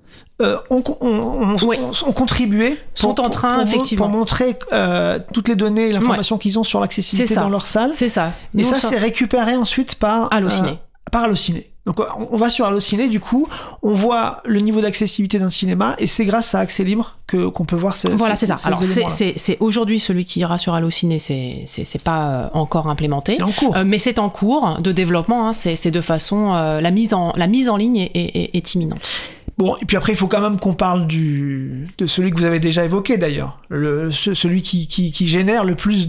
euh, 0.42 0.58
ont, 0.70 0.84
Oui. 1.64 1.78
contribué 2.16 2.78
Sont 2.94 3.20
en 3.20 3.30
train, 3.30 3.64
effectivement. 3.66 4.08
pour 4.10 4.18
montrer 4.18 4.58
euh, 4.74 5.20
toutes 5.34 5.48
les 5.48 5.56
données 5.56 5.88
et 5.90 5.92
l'information 5.92 6.38
qu'ils 6.38 6.58
ont 6.60 6.64
sur 6.64 6.80
l'accessibilité 6.80 7.36
dans 7.36 7.50
leur 7.50 7.68
salle. 7.68 7.92
C'est 7.94 8.10
ça. 8.10 8.32
Et 8.58 8.60
Nous, 8.62 8.64
ça, 8.66 8.76
c'est 8.78 8.98
récupéré 8.98 9.56
ensuite 9.56 9.96
par 9.96 10.32
Allociné. 10.34 10.70
euh, 10.70 11.10
par 11.12 11.24
Allociné. 11.24 11.68
Donc 11.88 12.00
on 12.32 12.38
va 12.38 12.48
sur 12.52 12.68
Allociné, 12.68 13.10
du 13.10 13.20
coup, 13.20 13.48
on 13.82 13.96
voit 13.96 14.44
le 14.46 14.60
niveau 14.60 14.82
d'accessibilité 14.82 15.40
d'un 15.40 15.50
cinéma, 15.50 15.96
et 15.98 16.06
c'est 16.06 16.26
grâce 16.26 16.54
à 16.54 16.60
Accès 16.60 16.84
Libre 16.84 17.16
que 17.26 17.48
qu'on 17.48 17.66
peut 17.66 17.76
voir 17.76 17.96
ce, 17.96 18.08
Voilà, 18.08 18.36
ces- 18.36 18.42
c'est 18.46 18.52
ça. 18.54 18.58
ces 18.58 18.68
Alors, 18.68 18.82
c'est- 19.10 19.58
aujourd'hui 19.60 20.00
celui 20.00 20.24
qui 20.26 20.42
ira 20.42 20.60
sur 20.60 20.76
Allociné, 20.76 21.18
c'est 21.18 21.64
c'est 21.66 22.04
pas 22.04 22.52
encore 22.54 22.88
implémenté. 22.88 23.34
C'est 23.34 23.42
en 23.42 23.52
cours. 23.52 23.76
Euh, 23.76 23.84
mais 23.84 23.98
c'est 23.98 24.20
en 24.20 24.30
cours 24.30 24.78
de 24.80 24.92
développement. 24.92 25.48
hein. 25.48 25.54
C'est 25.54 25.76
c'est 25.76 25.90
de 25.90 26.02
façon 26.02 26.54
euh, 26.54 26.82
la 26.82 26.92
mise 26.92 27.16
en 27.16 27.34
la 27.36 27.48
mise 27.48 27.68
en 27.68 27.78
ligne 27.78 27.98
est, 27.98 28.12
est- 28.14 28.38
est- 28.44 28.56
est 28.56 28.76
imminente. 28.76 29.02
Bon, 29.62 29.76
et 29.80 29.86
puis 29.86 29.96
après, 29.96 30.12
il 30.14 30.16
faut 30.16 30.26
quand 30.26 30.42
même 30.42 30.58
qu'on 30.60 30.74
parle 30.74 31.06
du, 31.06 31.86
de 32.00 32.08
celui 32.08 32.32
que 32.32 32.38
vous 32.40 32.46
avez 32.46 32.60
déjà 32.60 32.84
évoqué 32.84 33.18
d'ailleurs, 33.18 33.60
le, 33.70 34.10
ce- 34.10 34.34
celui 34.34 34.64
qui, 34.64 34.88
qui, 34.88 35.12
qui 35.12 35.28
génère 35.28 35.64
le 35.64 35.76
plus 35.76 36.08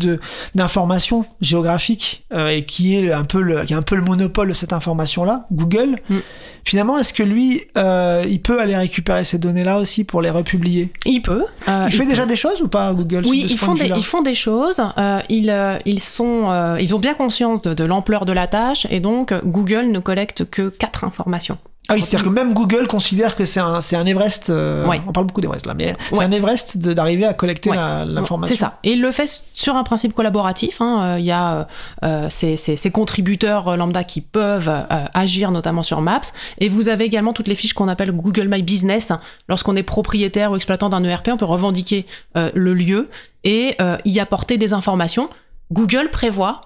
d'informations 0.54 1.26
géographiques 1.42 2.24
euh, 2.32 2.48
et 2.48 2.64
qui 2.64 2.96
est 2.96 3.12
un 3.12 3.24
peu 3.24 3.42
le, 3.42 3.64
qui 3.64 3.74
a 3.74 3.76
un 3.76 3.82
peu 3.82 3.94
le 3.94 4.00
monopole 4.02 4.48
de 4.48 4.54
cette 4.54 4.72
information-là, 4.72 5.46
Google. 5.52 5.98
Mm. 6.08 6.18
Finalement, 6.64 6.96
est-ce 6.98 7.12
que 7.12 7.22
lui, 7.22 7.62
euh, 7.76 8.24
il 8.26 8.40
peut 8.40 8.58
aller 8.58 8.74
récupérer 8.76 9.24
ces 9.24 9.36
données-là 9.38 9.78
aussi 9.78 10.04
pour 10.04 10.22
les 10.22 10.30
republier? 10.30 10.90
Il 11.04 11.20
peut. 11.20 11.44
euh, 11.68 11.86
Il 11.90 11.94
fait 11.94 12.06
déjà 12.06 12.24
des 12.24 12.36
choses 12.36 12.62
ou 12.62 12.68
pas, 12.68 12.94
Google 12.94 13.22
Oui, 13.26 13.46
ils 13.50 13.58
font, 13.58 13.74
de 13.74 13.78
des, 13.80 13.84
vue-là? 13.84 13.96
ils 13.98 14.04
font 14.04 14.22
des 14.22 14.34
choses. 14.34 14.80
euh, 14.96 15.20
ils, 15.28 15.54
ils, 15.84 16.00
sont, 16.00 16.76
ils 16.80 16.94
ont 16.94 16.98
bien 17.00 17.12
conscience 17.14 17.60
de, 17.60 17.74
de 17.74 17.84
l'ampleur 17.84 18.24
de 18.24 18.32
la 18.32 18.46
tâche 18.46 18.86
et 18.90 19.00
donc 19.00 19.34
Google 19.44 19.90
ne 19.90 19.98
collecte 19.98 20.48
que 20.48 20.68
quatre 20.70 21.04
informations. 21.04 21.58
Ah 21.88 21.94
oui, 21.94 22.00
c'est-à-dire 22.00 22.28
que 22.28 22.32
même 22.32 22.54
Google 22.54 22.86
considère 22.86 23.34
que 23.34 23.44
c'est 23.44 23.58
un, 23.60 23.80
c'est 23.80 23.96
un 23.96 24.06
Everest. 24.06 24.50
euh, 24.50 24.86
Ouais. 24.86 25.00
On 25.06 25.12
parle 25.12 25.26
beaucoup 25.26 25.40
d'Everest 25.40 25.66
là, 25.66 25.74
mais 25.74 25.94
c'est 26.12 26.22
un 26.22 26.30
Everest 26.30 26.78
d'arriver 26.78 27.24
à 27.26 27.34
collecter 27.34 27.70
Ouais. 27.70 27.76
l'information. 27.76 28.54
C'est 28.54 28.60
ça. 28.60 28.78
Et 28.84 28.92
il 28.92 29.02
le 29.02 29.10
fait 29.10 29.42
sur 29.52 29.74
un 29.76 29.82
principe 29.82 30.14
collaboratif. 30.14 30.80
hein. 30.80 31.14
Euh, 31.16 31.18
Il 31.18 31.24
y 31.24 31.32
a 31.32 31.66
euh, 32.04 32.28
ces, 32.30 32.56
ces- 32.56 32.76
ces 32.76 32.90
contributeurs 32.92 33.66
euh, 33.68 33.76
lambda 33.76 34.04
qui 34.04 34.20
peuvent 34.20 34.68
euh, 34.68 35.04
agir 35.12 35.50
notamment 35.50 35.82
sur 35.82 36.00
Maps. 36.00 36.20
Et 36.58 36.68
vous 36.68 36.88
avez 36.88 37.04
également 37.04 37.32
toutes 37.32 37.48
les 37.48 37.56
fiches 37.56 37.74
qu'on 37.74 37.88
appelle 37.88 38.12
Google 38.12 38.46
My 38.48 38.62
Business. 38.62 39.12
Lorsqu'on 39.48 39.74
est 39.76 39.82
propriétaire 39.82 40.52
ou 40.52 40.56
exploitant 40.56 40.88
d'un 40.88 41.02
ERP, 41.02 41.28
on 41.32 41.36
peut 41.36 41.44
revendiquer 41.44 42.06
euh, 42.36 42.50
le 42.54 42.74
lieu 42.74 43.08
et 43.44 43.74
euh, 43.82 43.98
y 44.04 44.20
apporter 44.20 44.56
des 44.56 44.72
informations. 44.72 45.28
Google 45.72 46.10
prévoit 46.12 46.60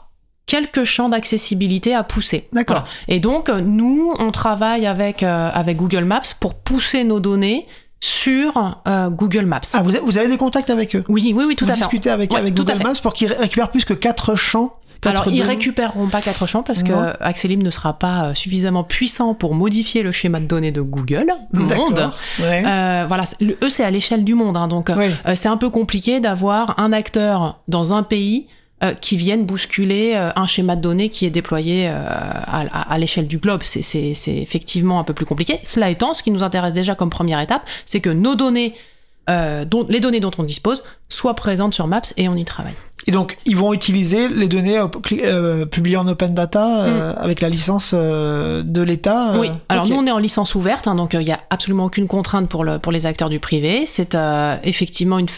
quelques 0.47 0.85
champs 0.85 1.09
d'accessibilité 1.09 1.95
à 1.95 2.03
pousser. 2.05 2.49
D'accord. 2.53 2.77
Voilà. 2.81 2.91
Et 3.09 3.21
donc, 3.21 3.49
nous, 3.49 4.13
on 4.19 4.31
travaille 4.31 4.87
avec, 4.87 5.23
euh, 5.23 5.51
avec 5.53 5.77
Google 5.77 6.05
Maps 6.05 6.23
pour 6.41 6.55
pousser 6.55 7.05
nos 7.05 7.21
données 7.21 7.67
sur 8.01 8.81
euh, 8.87 9.11
Google 9.11 9.47
Maps. 9.47 9.61
Ah, 9.75 9.83
vous 9.83 9.97
avez, 9.97 10.05
vous 10.05 10.19
avez 10.19 10.29
des 10.29 10.37
contacts 10.37 10.71
avec 10.71 10.95
eux 10.95 11.05
Oui, 11.09 11.33
oui, 11.35 11.45
oui, 11.49 11.57
tout 11.57 11.65
vous 11.65 11.71
à 11.71 11.75
fait. 11.75 11.81
discutez 11.81 12.11
avec, 12.11 12.33
Ouais, 12.33 12.51
Google. 12.51 12.83
Maps 12.83 12.93
pour 13.03 13.13
qu'ils 13.15 13.29
ré- 13.29 13.37
récupèrent 13.39 13.71
plus 13.71 13.85
que 13.85 13.95
4 13.95 14.35
champs. 14.37 14.75
Alors, 15.05 15.29
ils 15.29 15.43
récupéreront 15.43 16.09
pas 16.09 16.21
quatre 16.21 16.47
champs 16.47 16.63
parce 16.65 16.83
que 16.83 16.91
Non. 16.91 17.01
euh, 17.03 17.13
Axel 17.21 17.51
Lim 17.53 17.63
ne 17.63 17.71
sera 17.71 17.93
pas 17.99 18.31
euh, 18.31 18.35
suffisamment 18.35 18.83
puissant 18.83 19.35
pour 19.35 19.55
modifier 19.55 20.03
le 20.03 20.11
schéma 20.11 20.41
de 20.41 20.47
données 20.47 20.73
de 20.73 20.81
Google 20.81 21.27
monde. 21.53 22.11
Ouais. 22.41 22.65
Euh, 22.67 23.05
voilà, 23.07 23.25
eux 23.43 23.69
c'est 23.69 23.85
à 23.85 23.91
l'échelle 23.91 24.25
du 24.25 24.35
monde, 24.35 24.57
hein, 24.57 24.67
donc 24.69 24.89
Ouais. 24.97 25.11
euh, 25.27 25.35
c'est 25.37 25.49
un 25.49 25.59
peu 25.59 25.71
compliqué 25.71 26.19
d'avoir 26.19 26.81
un 26.81 26.93
acteur 26.93 27.61
dans 27.69 27.93
un 27.93 28.03
pays 28.03 28.49
euh, 28.85 28.93
qui 28.95 29.17
vienne 29.17 29.47
bousculer 29.47 30.13
euh, 30.17 30.31
un 30.37 30.47
schéma 30.47 30.77
de 30.77 30.81
données 30.83 31.09
qui 31.09 31.25
est 31.27 31.31
déployé 31.31 31.89
euh, 31.89 31.93
à, 31.97 32.61
à- 32.61 32.93
à 32.93 32.99
l'échelle 32.99 33.27
du 33.27 33.39
globe. 33.39 33.63
C'est- 33.63 33.81
effectivement 34.29 34.99
un 35.01 35.05
peu 35.05 35.15
plus 35.15 35.27
compliqué. 35.27 35.61
Cela 35.65 35.91
étant, 35.91 36.13
ce 36.15 36.23
qui 36.23 36.31
nous 36.31 36.43
intéresse 36.43 36.73
déjà 36.75 36.95
comme 36.95 37.11
première 37.11 37.41
étape, 37.41 37.63
c'est 37.87 38.01
que 38.01 38.11
nos 38.11 38.35
données, 38.35 38.75
dont, 39.29 39.87
les 39.89 40.01
données 40.01 40.21
dont 40.21 40.31
on 40.39 40.43
dispose, 40.45 40.85
soient 41.09 41.35
présentes 41.35 41.75
sur 41.75 41.87
Maps 41.87 42.03
et 42.17 42.29
on 42.29 42.37
y 42.37 42.45
travaille. 42.45 42.75
Et 43.09 43.13
donc, 43.13 43.37
ils 43.47 43.57
vont 43.57 43.73
utiliser 43.73 44.29
les 44.29 44.49
données 44.49 44.79
euh, 44.79 44.89
euh, 45.13 45.65
publiées 45.65 45.97
en 45.97 46.09
open 46.09 46.35
data 46.35 46.83
euh, 46.83 47.15
avec 47.17 47.41
la 47.41 47.49
licence 47.49 47.93
euh, 47.95 48.65
de 48.65 48.83
l'État. 48.83 49.33
Mm. 49.35 49.39
Oui, 49.39 49.51
alors 49.69 49.89
nous 49.89 49.95
on 49.95 50.07
est 50.07 50.11
en 50.11 50.19
licence 50.19 50.57
ouverte, 50.57 50.89
hein, 50.89 50.97
donc 50.97 51.13
il 51.13 51.21
n'y 51.21 51.31
a 51.31 51.41
absolument 51.51 51.85
aucune 51.85 52.09
contrainte 52.09 52.49
pour, 52.49 52.65
le, 52.65 52.81
pour 52.81 52.91
les 52.91 53.07
acteurs 53.07 53.29
du 53.29 53.39
privé. 53.39 53.87
C'est 53.87 54.17
effectivement 54.65 55.21
une, 55.21 55.29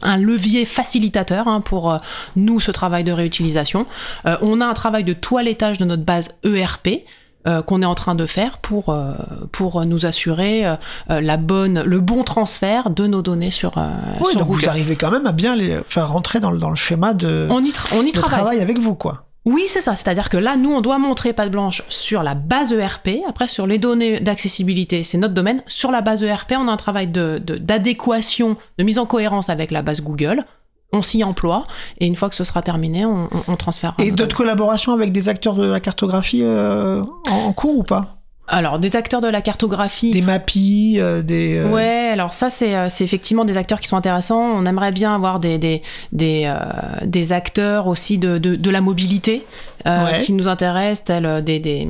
un 0.00 0.16
levier 0.16 0.64
facilitateur 0.64 1.46
hein, 1.46 1.60
pour 1.60 1.94
nous 2.36 2.58
ce 2.58 2.70
travail 2.70 3.04
de 3.04 3.12
réutilisation. 3.12 3.86
On 4.24 4.60
a 4.60 4.66
un 4.66 4.74
travail 4.74 5.04
de 5.04 5.12
toilettage 5.12 5.78
de 5.78 5.84
notre 5.84 6.04
base 6.04 6.38
ERP. 6.44 7.04
Euh, 7.46 7.62
qu'on 7.62 7.82
est 7.82 7.86
en 7.86 7.94
train 7.94 8.14
de 8.14 8.26
faire 8.26 8.58
pour, 8.58 8.88
euh, 8.90 9.12
pour 9.52 9.84
nous 9.84 10.06
assurer 10.06 10.66
euh, 10.66 10.76
la 11.08 11.36
bonne, 11.36 11.82
le 11.82 12.00
bon 12.00 12.24
transfert 12.24 12.90
de 12.90 13.06
nos 13.06 13.22
données 13.22 13.50
sur, 13.50 13.76
Oui, 14.20 14.30
sur 14.32 14.40
donc 14.40 14.48
Google. 14.48 14.60
vous 14.62 14.68
arrivez 14.68 14.96
quand 14.96 15.10
même 15.10 15.26
à 15.26 15.32
bien 15.32 15.54
les 15.56 15.80
faire 15.88 16.10
rentrer 16.10 16.40
dans 16.40 16.50
le, 16.50 16.58
dans 16.58 16.70
le 16.70 16.74
schéma 16.76 17.14
de, 17.14 17.46
On 17.50 17.64
y, 17.64 17.70
tra- 17.70 17.94
on 17.94 18.02
y 18.02 18.08
de 18.12 18.18
travaille. 18.18 18.38
travail 18.40 18.60
avec 18.60 18.78
vous, 18.78 18.94
quoi. 18.94 19.24
Oui, 19.44 19.62
c'est 19.66 19.80
ça. 19.80 19.94
C'est-à-dire 19.96 20.28
que 20.28 20.36
là, 20.36 20.56
nous, 20.56 20.70
on 20.72 20.82
doit 20.82 20.98
montrer 20.98 21.32
patte 21.32 21.50
blanche 21.50 21.82
sur 21.88 22.22
la 22.22 22.34
base 22.34 22.72
ERP. 22.72 23.08
Après, 23.26 23.48
sur 23.48 23.66
les 23.66 23.78
données 23.78 24.20
d'accessibilité, 24.20 25.04
c'est 25.04 25.16
notre 25.16 25.32
domaine. 25.32 25.62
Sur 25.68 25.90
la 25.90 26.02
base 26.02 26.22
ERP, 26.22 26.52
on 26.58 26.68
a 26.68 26.72
un 26.72 26.76
travail 26.76 27.06
de- 27.06 27.40
de- 27.42 27.56
d'adéquation, 27.56 28.56
de, 28.76 28.84
mise 28.84 28.98
en 28.98 29.06
cohérence 29.06 29.48
avec 29.48 29.70
la 29.70 29.80
base 29.80 30.02
Google. 30.02 30.44
On 30.92 31.02
s'y 31.02 31.22
emploie. 31.22 31.66
Et 31.98 32.06
une 32.06 32.16
fois 32.16 32.28
que 32.28 32.34
ce 32.34 32.44
sera 32.44 32.62
terminé, 32.62 33.04
on, 33.04 33.28
on, 33.30 33.42
on 33.46 33.56
transférera. 33.56 34.02
Et 34.02 34.10
d'autres 34.10 34.36
collaborations 34.36 34.92
avec 34.92 35.12
des 35.12 35.28
acteurs 35.28 35.54
de 35.54 35.66
la 35.66 35.80
cartographie 35.80 36.42
euh, 36.42 37.02
en, 37.30 37.34
en 37.34 37.52
cours 37.52 37.76
ou 37.76 37.82
pas? 37.82 38.17
Alors, 38.50 38.78
des 38.78 38.96
acteurs 38.96 39.20
de 39.20 39.28
la 39.28 39.42
cartographie. 39.42 40.10
Des 40.10 40.22
MAPI, 40.22 40.96
euh, 40.98 41.22
des. 41.22 41.56
euh, 41.58 41.68
Ouais, 41.70 42.08
alors 42.12 42.32
ça, 42.32 42.48
c'est 42.48 42.74
euh, 42.74 42.88
c'est 42.88 43.04
effectivement 43.04 43.44
des 43.44 43.56
acteurs 43.58 43.78
qui 43.80 43.88
sont 43.88 43.96
intéressants. 43.96 44.40
On 44.40 44.64
aimerait 44.64 44.90
bien 44.92 45.14
avoir 45.14 45.38
des, 45.38 45.58
des, 45.58 45.82
des, 46.12 46.44
euh, 46.46 46.56
des 47.04 47.32
acteurs 47.32 47.86
aussi 47.88 48.16
de, 48.16 48.38
de, 48.38 48.56
de 48.56 48.70
la 48.70 48.80
mobilité 48.80 49.44
euh, 49.86 50.06
Ouais. 50.06 50.18
qui 50.20 50.32
nous 50.32 50.48
intéressent, 50.48 51.04
tels 51.04 51.26
euh, 51.26 51.40
des, 51.42 51.58
des 51.60 51.86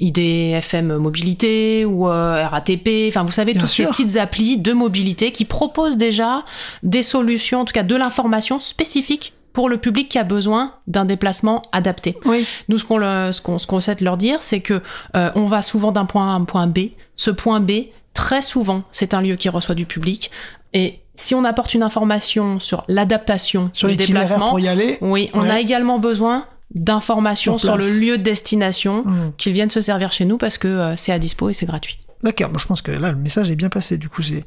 IDFM 0.00 0.96
Mobilité 0.96 1.84
ou 1.84 2.08
euh, 2.08 2.46
RATP. 2.46 2.88
Enfin, 3.08 3.24
vous 3.24 3.32
savez, 3.32 3.52
Bien 3.52 3.60
toutes 3.60 3.70
sûr. 3.70 3.94
ces 3.94 4.02
petites 4.04 4.16
applis 4.16 4.56
de 4.58 4.72
mobilité 4.72 5.30
qui 5.30 5.44
proposent 5.44 5.96
déjà 5.96 6.44
des 6.82 7.02
solutions, 7.02 7.60
en 7.60 7.64
tout 7.64 7.72
cas 7.72 7.82
de 7.84 7.94
l'information 7.96 8.58
spécifique 8.60 9.34
pour 9.52 9.68
le 9.68 9.76
public 9.76 10.08
qui 10.08 10.18
a 10.18 10.24
besoin 10.24 10.74
d'un 10.86 11.04
déplacement 11.04 11.62
adapté. 11.72 12.16
Oui. 12.24 12.46
Nous, 12.68 12.78
ce 12.78 12.84
qu'on 12.84 12.98
le- 12.98 13.32
ce 13.32 13.40
qu'on 13.40 13.78
essaie 13.78 13.94
de 13.94 14.04
leur 14.04 14.16
dire, 14.16 14.40
c'est 14.42 14.60
que 14.60 14.80
euh, 15.16 15.30
on 15.34 15.46
va 15.46 15.62
souvent 15.62 15.92
d'un 15.92 16.04
point 16.06 16.28
A 16.28 16.32
à 16.32 16.34
un 16.34 16.44
point 16.44 16.66
B. 16.66 16.78
Ce 17.16 17.30
point 17.30 17.60
B, 17.60 17.72
très 18.14 18.42
souvent, 18.42 18.84
c'est 18.90 19.14
un 19.14 19.20
lieu 19.20 19.36
qui 19.36 19.48
reçoit 19.48 19.74
du 19.74 19.86
public. 19.86 20.30
Et 20.72 21.00
si 21.14 21.34
on 21.34 21.44
apporte 21.44 21.74
une 21.74 21.82
information 21.82 22.58
sur 22.60 22.84
l'adaptation 22.88 23.70
Sur 23.74 23.88
l'itinéraire 23.88 24.24
déplacement, 24.24 24.48
pour 24.50 24.60
y 24.60 24.68
aller. 24.68 24.96
oui, 25.02 25.28
on 25.34 25.42
Ouais. 25.42 25.50
a 25.50 25.60
également 25.60 25.98
besoin 25.98 26.46
d'informations 26.74 27.58
Sur 27.58 27.68
sur 27.68 27.76
le 27.76 28.00
lieu 28.00 28.16
de 28.18 28.22
destination, 28.22 29.02
Hmm. 29.04 29.32
qu'ils 29.36 29.52
viennent 29.52 29.68
se 29.68 29.82
servir 29.82 30.10
chez 30.12 30.24
nous 30.24 30.38
parce 30.38 30.56
que 30.56 30.68
euh, 30.68 30.96
c'est 30.96 31.12
à 31.12 31.18
dispo 31.18 31.50
et 31.50 31.52
c'est 31.52 31.66
gratuit. 31.66 31.98
D'accord, 32.22 32.48
moi 32.48 32.58
je 32.58 32.66
pense 32.66 32.80
que 32.82 32.90
là 32.92 33.10
le 33.10 33.18
message 33.18 33.50
est 33.50 33.56
bien 33.56 33.68
passé 33.68 33.98
du 33.98 34.08
coup 34.08 34.22
c'est 34.22 34.44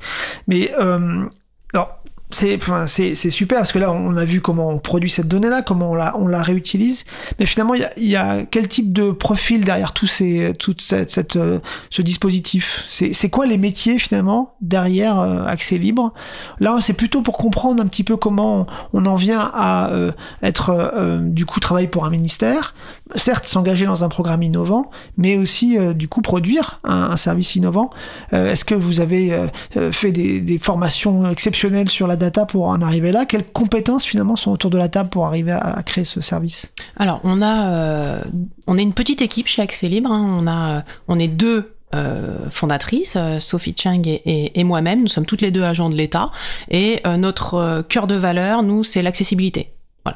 mais 0.48 0.72
euh, 0.80 1.26
alors 1.74 2.00
c'est 2.32 2.56
enfin 2.56 2.88
c'est 2.88 3.14
super 3.14 3.60
parce 3.60 3.72
que 3.72 3.80
là 3.80 3.92
on 3.94 4.18
a 4.18 4.26
vu 4.26 4.42
comment 4.42 4.70
on 4.70 4.80
produit 4.80 5.10
cette 5.10 5.28
donnée 5.28 5.50
là, 5.50 5.62
comment 5.62 5.92
on 5.92 5.96
la 5.96 6.18
on 6.18 6.28
la 6.28 6.42
réutilise. 6.42 7.06
Mais 7.40 7.46
finalement 7.46 7.76
il 7.76 7.82
y 7.82 7.86
a, 7.86 7.94
y 7.98 8.16
a 8.16 8.44
quel 8.46 8.68
type 8.68 8.92
de 8.92 9.12
profil 9.12 9.64
derrière 9.64 9.94
tous 9.94 10.08
ces 10.08 10.54
toute 10.58 10.82
cette, 10.82 11.12
cette, 11.12 11.36
euh, 11.36 11.60
ce 11.90 12.02
dispositif? 12.02 12.84
C'est 12.90 13.14
c'est 13.14 13.30
quoi 13.30 13.46
les 13.46 13.58
métiers 13.58 14.00
finalement 14.00 14.56
derrière 14.62 15.20
euh, 15.20 15.46
accès 15.46 15.78
libre? 15.78 16.14
Là 16.60 16.78
c'est 16.82 16.94
plutôt 16.94 17.22
pour 17.22 17.38
comprendre 17.38 17.82
un 17.82 17.88
petit 17.88 18.04
peu 18.04 18.18
comment 18.18 18.66
on, 18.94 19.06
en 19.06 19.16
vient 19.16 19.52
à 19.54 19.92
euh, 19.92 20.12
être 20.42 20.72
euh, 20.72 21.20
du 21.22 21.46
coup 21.46 21.60
travailler 21.60 21.88
pour 21.88 22.06
un 22.06 22.10
ministère. 22.10 22.74
Certes 23.14 23.46
s'engager 23.46 23.86
dans 23.86 24.04
un 24.04 24.10
programme 24.10 24.42
innovant 24.42 24.90
mais 25.18 25.38
aussi 25.38 25.78
euh, 25.78 25.94
du 25.94 26.08
coup 26.08 26.22
produire 26.22 26.80
un, 26.84 27.12
un 27.12 27.18
service 27.18 27.56
innovant. 27.56 27.92
Euh, 28.34 28.52
Est-ce 28.52 28.66
que 28.66 28.76
vous 28.76 29.00
avez 29.00 29.32
euh, 29.32 29.48
euh, 29.78 29.92
fait 29.92 30.12
des, 30.12 30.42
des 30.42 30.58
formations 30.58 31.30
exceptionnelles 31.30 31.90
sur 31.90 32.08
la 32.08 32.15
data 32.16 32.46
pour 32.46 32.68
en 32.68 32.82
arriver 32.82 33.12
là 33.12 33.26
Quelles 33.26 33.46
compétences 33.46 34.06
finalement 34.06 34.36
sont 34.36 34.52
autour 34.52 34.72
de 34.72 34.78
la 34.78 34.90
table 34.90 35.10
pour 35.10 35.26
arriver 35.26 35.52
à, 35.52 35.82
créer 35.84 36.04
ce 36.04 36.22
service? 36.22 36.72
Alors, 36.98 37.20
on 37.24 37.42
a, 37.42 37.68
euh, 37.68 38.22
on 38.68 38.78
est 38.78 38.84
une 38.84 38.94
petite 38.94 39.22
équipe 39.22 39.48
chez 39.48 39.62
Accès 39.62 39.88
Libre. 39.88 40.12
hein. 40.12 40.38
On 40.40 40.48
a, 40.48 40.78
euh, 40.78 40.82
on 41.08 41.20
est 41.20 41.28
deux 41.28 41.76
euh, 41.94 42.50
fondatrices, 42.50 43.16
euh, 43.18 43.40
Sophie 43.40 43.76
Chang 43.78 44.02
et, 44.06 44.64
moi-même. 44.64 45.02
Nous 45.02 45.08
sommes 45.08 45.26
toutes 45.26 45.42
les 45.42 45.52
deux 45.52 45.64
agents 45.64 45.90
de 45.90 45.96
l'État. 45.96 46.32
Et 46.70 47.02
notre 47.18 47.84
cœur 47.90 48.08
de 48.08 48.16
valeur, 48.16 48.64
nous, 48.64 48.84
c'est 48.84 49.02
l'accessibilité. 49.02 49.72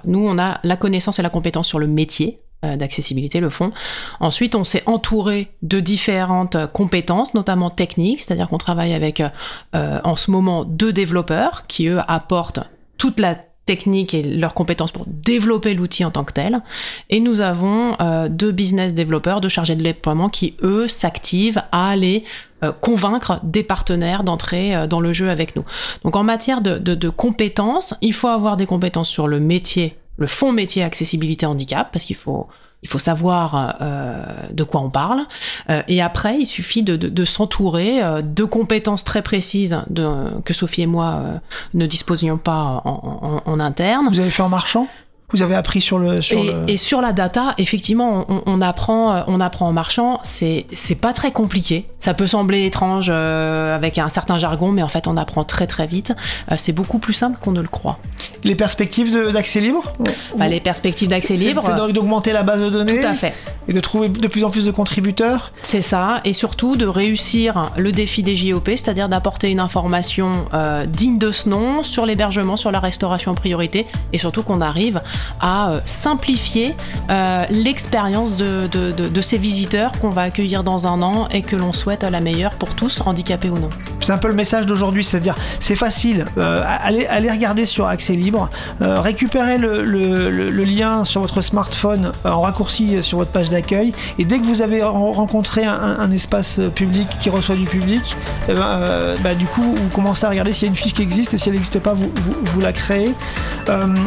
Nous, 0.05 0.19
on 0.19 0.37
a 0.37 0.59
la 0.63 0.77
connaissance 0.77 1.19
et 1.19 1.21
la 1.21 1.29
compétence 1.29 1.67
sur 1.67 1.79
le 1.79 1.87
métier 1.87 2.39
d'accessibilité, 2.63 3.39
le 3.39 3.49
fond. 3.49 3.71
Ensuite, 4.19 4.55
on 4.55 4.63
s'est 4.63 4.83
entouré 4.85 5.47
de 5.61 5.79
différentes 5.79 6.55
euh, 6.55 6.67
compétences, 6.67 7.33
notamment 7.33 7.69
techniques, 7.69 8.21
c'est-à-dire 8.21 8.49
qu'on 8.49 8.57
travaille 8.57 8.93
avec, 8.93 9.21
euh, 9.21 9.29
euh, 9.75 10.01
en 10.03 10.15
ce 10.15 10.29
moment, 10.31 10.65
deux 10.65 10.91
développeurs 10.91 11.67
qui, 11.67 11.87
eux, 11.87 11.99
apportent 12.07 12.59
toute 12.97 13.19
la 13.19 13.35
technique 13.69 14.15
et 14.15 14.23
leurs 14.23 14.55
compétences 14.55 14.91
pour 14.91 15.05
développer 15.05 15.75
l'outil 15.75 16.03
en 16.03 16.09
tant 16.09 16.23
que 16.23 16.33
tel. 16.33 16.63
Et 17.11 17.19
nous 17.19 17.39
avons 17.39 17.95
euh, 18.01 18.27
deux 18.27 18.51
business 18.51 18.95
développeurs, 18.95 19.41
deux 19.41 19.49
chargés 19.49 19.75
de 19.75 19.83
déploiement 19.83 20.27
qui, 20.27 20.55
eux, 20.63 20.87
s'activent 20.87 21.61
à 21.71 21.91
aller 21.91 22.23
euh, 22.63 22.71
convaincre 22.71 23.39
des 23.43 23.61
partenaires 23.61 24.23
d'entrer 24.23 24.75
euh, 24.75 24.87
dans 24.87 24.99
le 24.99 25.13
jeu 25.13 25.29
avec 25.29 25.55
nous. 25.55 25.65
Donc 26.03 26.15
en 26.15 26.23
matière 26.23 26.61
de 26.61 27.09
compétences, 27.09 27.93
il 28.01 28.13
faut 28.13 28.27
avoir 28.27 28.57
des 28.57 28.65
compétences 28.65 29.07
sur 29.07 29.27
le 29.27 29.39
métier, 29.39 29.95
le 30.19 30.27
fond 30.27 30.51
métier 30.51 30.83
accessibilité 30.83 31.45
handicap, 31.47 31.89
parce 31.91 32.05
qu'il 32.05 32.15
faut 32.15 32.47
il 32.81 32.87
faut 32.87 32.97
savoir 32.99 33.75
euh, 33.81 34.23
de 34.53 34.63
quoi 34.63 34.79
on 34.79 34.89
parle. 34.89 35.23
Euh, 35.69 35.81
et 35.89 36.01
après, 36.01 36.37
il 36.39 36.45
suffit 36.45 36.81
de, 36.81 36.95
de- 36.95 37.09
de 37.09 37.25
s'entourer 37.25 38.01
euh, 38.01 38.21
de 38.21 38.45
compétences 38.45 39.03
très 39.03 39.21
précises 39.21 39.77
de, 39.89 40.07
que 40.45 40.53
Sophie 40.53 40.83
et 40.83 40.87
moi 40.87 41.21
euh, 41.25 41.37
ne 41.73 41.85
disposions 41.85 42.37
pas 42.37 42.81
en, 42.85 43.41
en- 43.45 43.51
en 43.51 43.59
interne. 43.59 44.07
Vous 44.09 44.21
avez 44.21 44.31
fait 44.31 44.43
en 44.43 44.47
marchant? 44.49 44.87
Vous 45.31 45.43
avez 45.43 45.55
appris 45.55 45.81
sur 45.81 45.99
le 45.99 46.21
sur 46.21 46.39
Et, 46.39 46.43
le 46.47 46.69
et 46.69 46.77
sur 46.77 47.01
la 47.01 47.13
data, 47.13 47.53
effectivement, 47.57 48.25
on, 48.29 48.41
on 48.45 48.61
apprend, 48.61 49.13
euh, 49.15 49.21
on 49.27 49.39
apprend 49.39 49.67
en 49.67 49.73
marchant. 49.73 50.19
C'est 50.23 50.65
c'est 50.73 50.95
pas 50.95 51.13
très 51.13 51.31
compliqué. 51.31 51.85
Ça 51.99 52.13
peut 52.13 52.27
sembler 52.27 52.65
étrange 52.65 53.07
euh, 53.09 53.75
avec 53.75 53.97
un 53.97 54.09
certain 54.09 54.37
jargon, 54.37 54.71
mais 54.71 54.81
en 54.83 54.87
fait, 54.87 55.07
on 55.07 55.17
apprend 55.17 55.43
très 55.43 55.67
très 55.67 55.85
vite. 55.85 56.13
Euh, 56.51 56.55
c'est 56.57 56.71
beaucoup 56.71 56.99
plus 56.99 57.13
simple 57.13 57.37
qu'on 57.39 57.51
ne 57.51 57.61
le 57.61 57.67
croit. 57.67 57.99
les 58.43 58.55
perspectives 58.55 59.15
d'accès 59.31 59.59
libre 59.59 59.93
Bah, 59.99 60.11
Vous- 60.35 60.49
les 60.49 60.59
perspectives 60.61 61.09
d'accès 61.09 61.35
libre, 61.35 61.61
C'est 61.63 61.75
donc 61.75 61.91
d'augmenter 61.91 62.31
la 62.31 62.43
base 62.43 62.63
de 62.63 62.69
données 62.69 63.01
tout 63.01 63.07
à 63.07 63.13
fait. 63.13 63.33
et 63.67 63.73
de 63.73 63.79
trouver 63.79 64.09
de 64.09 64.27
plus 64.27 64.43
en 64.45 64.49
plus 64.49 64.65
de 64.65 64.71
contributeurs. 64.71 65.51
C'est 65.61 65.81
ça, 65.81 66.21
et 66.23 66.33
surtout 66.33 66.75
de 66.75 66.85
réussir 66.87 67.71
le 67.77 67.91
défi 67.91 68.23
des 68.23 68.35
JOP, 68.35 68.67
c'est-à-dire 68.69 69.09
d'apporter 69.09 69.51
une 69.51 69.59
information 69.59 70.45
euh, 70.53 70.85
digne 70.85 71.17
de 71.19 71.31
ce 71.31 71.49
nom 71.49 71.83
sur 71.83 72.05
l'hébergement, 72.05 72.55
sur 72.55 72.71
la 72.71 72.79
restauration 72.79 73.31
en 73.31 73.35
priorité, 73.35 73.85
et 74.13 74.17
surtout 74.17 74.41
qu'on 74.43 74.61
arrive 74.61 75.01
à 75.39 75.71
euh, 75.71 75.79
simplifier 75.85 76.75
euh, 77.09 77.45
l'expérience 77.49 78.37
de, 78.37 78.67
de- 78.67 78.91
de- 78.91 79.07
de 79.07 79.21
ces 79.21 79.37
visiteurs 79.37 79.91
qu'on 79.99 80.09
va 80.09 80.21
accueillir 80.23 80.63
dans 80.63 80.87
un 80.87 81.01
an 81.01 81.27
et 81.31 81.41
que 81.41 81.55
l'on 81.55 81.73
souhaite 81.73 82.03
à 82.03 82.09
la 82.09 82.21
meilleure 82.21 82.55
pour 82.55 82.75
tous, 82.75 83.01
handicapés 83.05 83.49
ou 83.49 83.57
non. 83.59 83.69
C'est 84.01 84.11
un 84.13 84.17
peu 84.17 84.27
le 84.27 84.33
message 84.33 84.65
d'aujourd'hui, 84.65 85.03
c'est-à-dire 85.03 85.35
c'est 85.59 85.75
facile, 85.75 86.25
euh, 86.37 86.63
allez, 86.65 87.05
allez 87.07 87.29
regarder 87.31 87.65
sur 87.65 87.87
Accès 87.87 88.13
Libre, 88.13 88.49
récupérez 88.79 89.57
le, 89.57 89.83
le- 89.83 90.49
lien 90.69 91.03
sur 91.05 91.21
votre 91.21 91.41
smartphone 91.41 92.11
en 92.23 92.41
raccourci 92.41 93.01
sur 93.01 93.17
votre 93.19 93.31
page 93.31 93.49
d'accueil, 93.49 93.93
et 94.19 94.25
dès 94.25 94.37
que 94.39 94.43
vous 94.45 94.61
avez 94.61 94.83
ren- 94.83 95.11
rencontré 95.11 95.65
un, 95.65 96.09
espace 96.11 96.59
public 96.75 97.07
qui 97.21 97.29
reçoit 97.29 97.55
du 97.55 97.65
public, 97.65 98.15
eh 98.47 98.53
ben, 98.53 99.15
bah, 99.23 99.33
du 99.35 99.45
coup 99.45 99.61
vous 99.63 99.89
commencez 99.93 100.25
à 100.25 100.29
regarder 100.29 100.51
s'il 100.51 100.63
y 100.63 100.69
a 100.69 100.71
une 100.71 100.75
fiche 100.75 100.93
qui 100.93 101.01
existe, 101.01 101.33
et 101.33 101.37
si 101.37 101.49
elle 101.49 101.55
n'existe 101.55 101.79
pas, 101.79 101.93
vous, 101.93 102.11
vous, 102.21 102.33
vous 102.43 102.59
la 102.61 102.73
créez. 102.73 103.13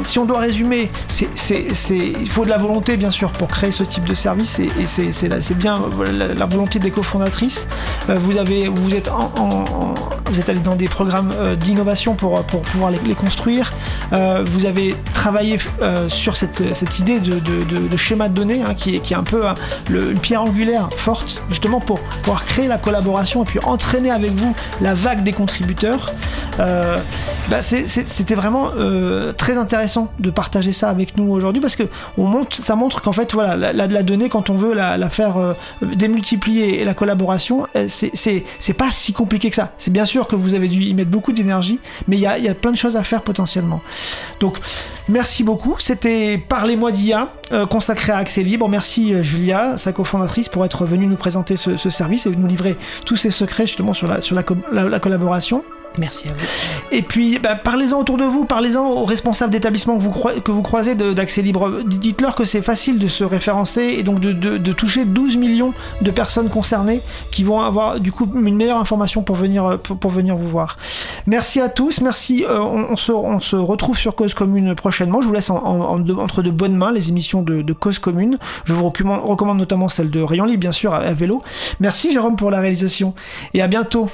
Si 0.04 0.18
on 0.18 0.24
doit 0.24 0.40
résumer, 0.40 0.90
il 1.50 2.30
faut 2.30 2.44
de 2.44 2.50
la 2.50 2.58
volonté 2.58 2.96
bien 2.96 3.10
sûr 3.10 3.32
pour 3.32 3.48
créer 3.48 3.70
ce 3.70 3.82
type 3.82 4.04
de 4.04 4.14
service, 4.14 4.58
et, 4.58 4.86
c'est, 4.86 5.54
bien 5.54 5.80
la, 6.12 6.46
volonté 6.46 6.78
des 6.78 6.90
cofondatrices. 6.90 7.68
Euh, 8.08 8.18
vous 8.18 8.38
êtes 8.38 8.48
allé 10.48 10.60
dans 10.60 10.76
des 10.76 10.88
programmes 10.88 11.30
euh, 11.34 11.56
d'innovation 11.56 12.14
pour, 12.14 12.42
pouvoir 12.42 12.90
les, 12.90 13.14
construire. 13.14 13.72
Euh, 14.12 14.44
vous 14.50 14.66
avez 14.66 14.96
travaillé 15.12 15.58
sur 16.08 16.36
cette, 16.36 16.98
idée 16.98 17.20
de, 17.20 17.96
schéma 17.96 18.28
de 18.28 18.34
données 18.34 18.62
hein, 18.62 18.74
qui, 18.74 18.96
est, 18.96 19.12
un 19.12 19.22
peu 19.22 19.46
hein, 19.46 19.54
une 19.90 20.18
pierre 20.18 20.42
angulaire 20.42 20.88
forte 20.96 21.42
justement 21.48 21.80
pour 21.80 22.00
pouvoir 22.00 22.44
créer 22.46 22.68
la 22.68 22.78
collaboration 22.78 23.42
et 23.42 23.46
puis 23.46 23.60
entraîner 23.62 24.10
avec 24.10 24.32
vous 24.32 24.54
la 24.80 24.94
vague 24.94 25.22
des 25.22 25.32
contributeurs. 25.32 26.12
Bah, 26.58 27.60
c'était 27.60 28.34
vraiment 28.34 28.70
très 29.36 29.58
intéressant 29.58 30.12
de 30.18 30.30
partager 30.30 30.72
ça 30.72 30.88
avec 30.92 31.16
nous 31.16 31.30
aujourd'hui 31.32 31.60
parce 31.60 31.76
que 31.76 31.82
ça 32.52 32.76
montre 32.76 33.02
qu'en 33.02 33.12
fait 33.12 33.32
voilà 33.32 33.56
la, 33.56 33.72
la- 33.72 34.02
donnée 34.02 34.28
quand 34.28 34.48
on 34.50 34.54
veut 34.54 34.72
la, 34.74 34.96
faire 35.10 35.36
euh, 35.36 35.52
démultiplier 35.82 36.80
et 36.80 36.84
la 36.84 36.94
collaboration 36.94 37.66
euh, 37.76 37.86
c'est- 37.88 38.12
pas 38.74 38.90
si 38.90 39.12
compliqué 39.12 39.50
que 39.50 39.56
ça. 39.56 39.72
C'est 39.78 39.90
bien 39.92 40.04
sûr 40.04 40.26
que 40.26 40.36
vous 40.36 40.54
avez 40.54 40.68
dû 40.68 40.82
y 40.82 40.94
mettre 40.94 41.10
beaucoup 41.10 41.32
d'énergie, 41.32 41.78
mais 42.08 42.16
il 42.16 42.20
y 42.20 42.26
a, 42.26 42.38
y 42.38 42.48
a 42.48 42.54
plein 42.54 42.70
de 42.70 42.76
choses 42.76 42.96
à 42.96 43.02
faire 43.02 43.22
potentiellement. 43.22 43.80
Donc 44.40 44.58
merci 45.08 45.44
beaucoup. 45.44 45.76
C'était 45.78 46.38
Parlez-moi 46.48 46.92
d'IA 46.92 47.32
euh, 47.52 47.66
consacré 47.66 48.12
à 48.12 48.18
Accès 48.18 48.42
Libre. 48.42 48.68
Merci 48.68 49.22
Julia, 49.22 49.76
sa 49.76 49.92
cofondatrice, 49.92 50.48
pour 50.48 50.64
être 50.64 50.84
venue 50.86 51.06
nous 51.06 51.16
présenter 51.16 51.56
ce, 51.56 51.76
ce 51.76 51.90
service 51.90 52.26
et 52.26 52.30
nous 52.30 52.46
livrer 52.46 52.76
tous 53.04 53.16
ses 53.16 53.30
secrets 53.30 53.66
justement 53.66 53.92
sur 53.92 54.08
la, 54.08 54.20
sur 54.20 54.34
la 54.34 54.42
collaboration. 55.00 55.62
Merci 55.98 56.26
à 56.28 56.32
vous. 56.32 56.46
Et 56.90 57.02
puis, 57.02 57.38
bah, 57.38 57.54
parlez-en 57.54 57.98
autour 57.98 58.16
de 58.16 58.24
vous, 58.24 58.44
parlez-en 58.44 58.86
aux 58.90 59.04
responsables 59.04 59.52
d'établissements 59.52 59.96
que 59.96 60.02
vous, 60.02 60.10
croi- 60.10 60.40
que 60.40 60.50
vous 60.50 60.62
croisez 60.62 60.94
d'accès 60.94 61.42
libre. 61.42 61.82
Dites-leur 61.84 62.34
que 62.34 62.44
c'est 62.44 62.62
facile 62.62 62.98
de 62.98 63.08
se 63.08 63.24
référencer 63.24 63.82
et 63.98 64.02
donc 64.02 64.20
de, 64.20 64.72
toucher 64.72 65.04
12 65.04 65.36
millions 65.36 65.74
de 66.00 66.10
personnes 66.10 66.48
concernées 66.48 67.02
qui 67.30 67.44
vont 67.44 67.60
avoir 67.60 68.00
du 68.00 68.10
coup 68.12 68.28
une 68.34 68.56
meilleure 68.56 68.78
information 68.78 69.22
pour 69.22 69.36
venir, 69.36 69.78
pour, 69.78 70.10
venir 70.10 70.36
vous 70.36 70.48
voir. 70.48 70.76
Merci 71.26 71.60
à 71.60 71.68
tous, 71.68 72.00
merci. 72.00 72.44
euh, 72.44 72.60
on, 72.60 72.96
se, 72.96 73.56
retrouve 73.56 73.98
sur 73.98 74.14
Cause 74.14 74.34
Commune 74.34 74.74
prochainement. 74.74 75.20
Je 75.20 75.28
vous 75.28 75.34
laisse 75.34 75.50
entre 75.50 76.42
de 76.42 76.50
bonnes 76.50 76.76
mains 76.76 76.92
les 76.92 77.08
émissions 77.10 77.42
de, 77.42 77.72
Cause 77.72 77.98
Commune. 77.98 78.38
Je 78.64 78.72
vous 78.74 78.86
recommande, 78.86 79.58
notamment 79.58 79.88
celle 79.88 80.10
de 80.10 80.20
Rayon 80.20 80.44
Libre, 80.44 80.60
bien 80.60 80.72
sûr, 80.72 80.94
à 80.94 81.12
vélo. 81.12 81.42
Merci 81.80 82.12
Jérôme 82.12 82.36
pour 82.36 82.50
la 82.50 82.60
réalisation 82.60 83.14
et 83.54 83.62
à 83.62 83.66
bientôt. 83.66 84.08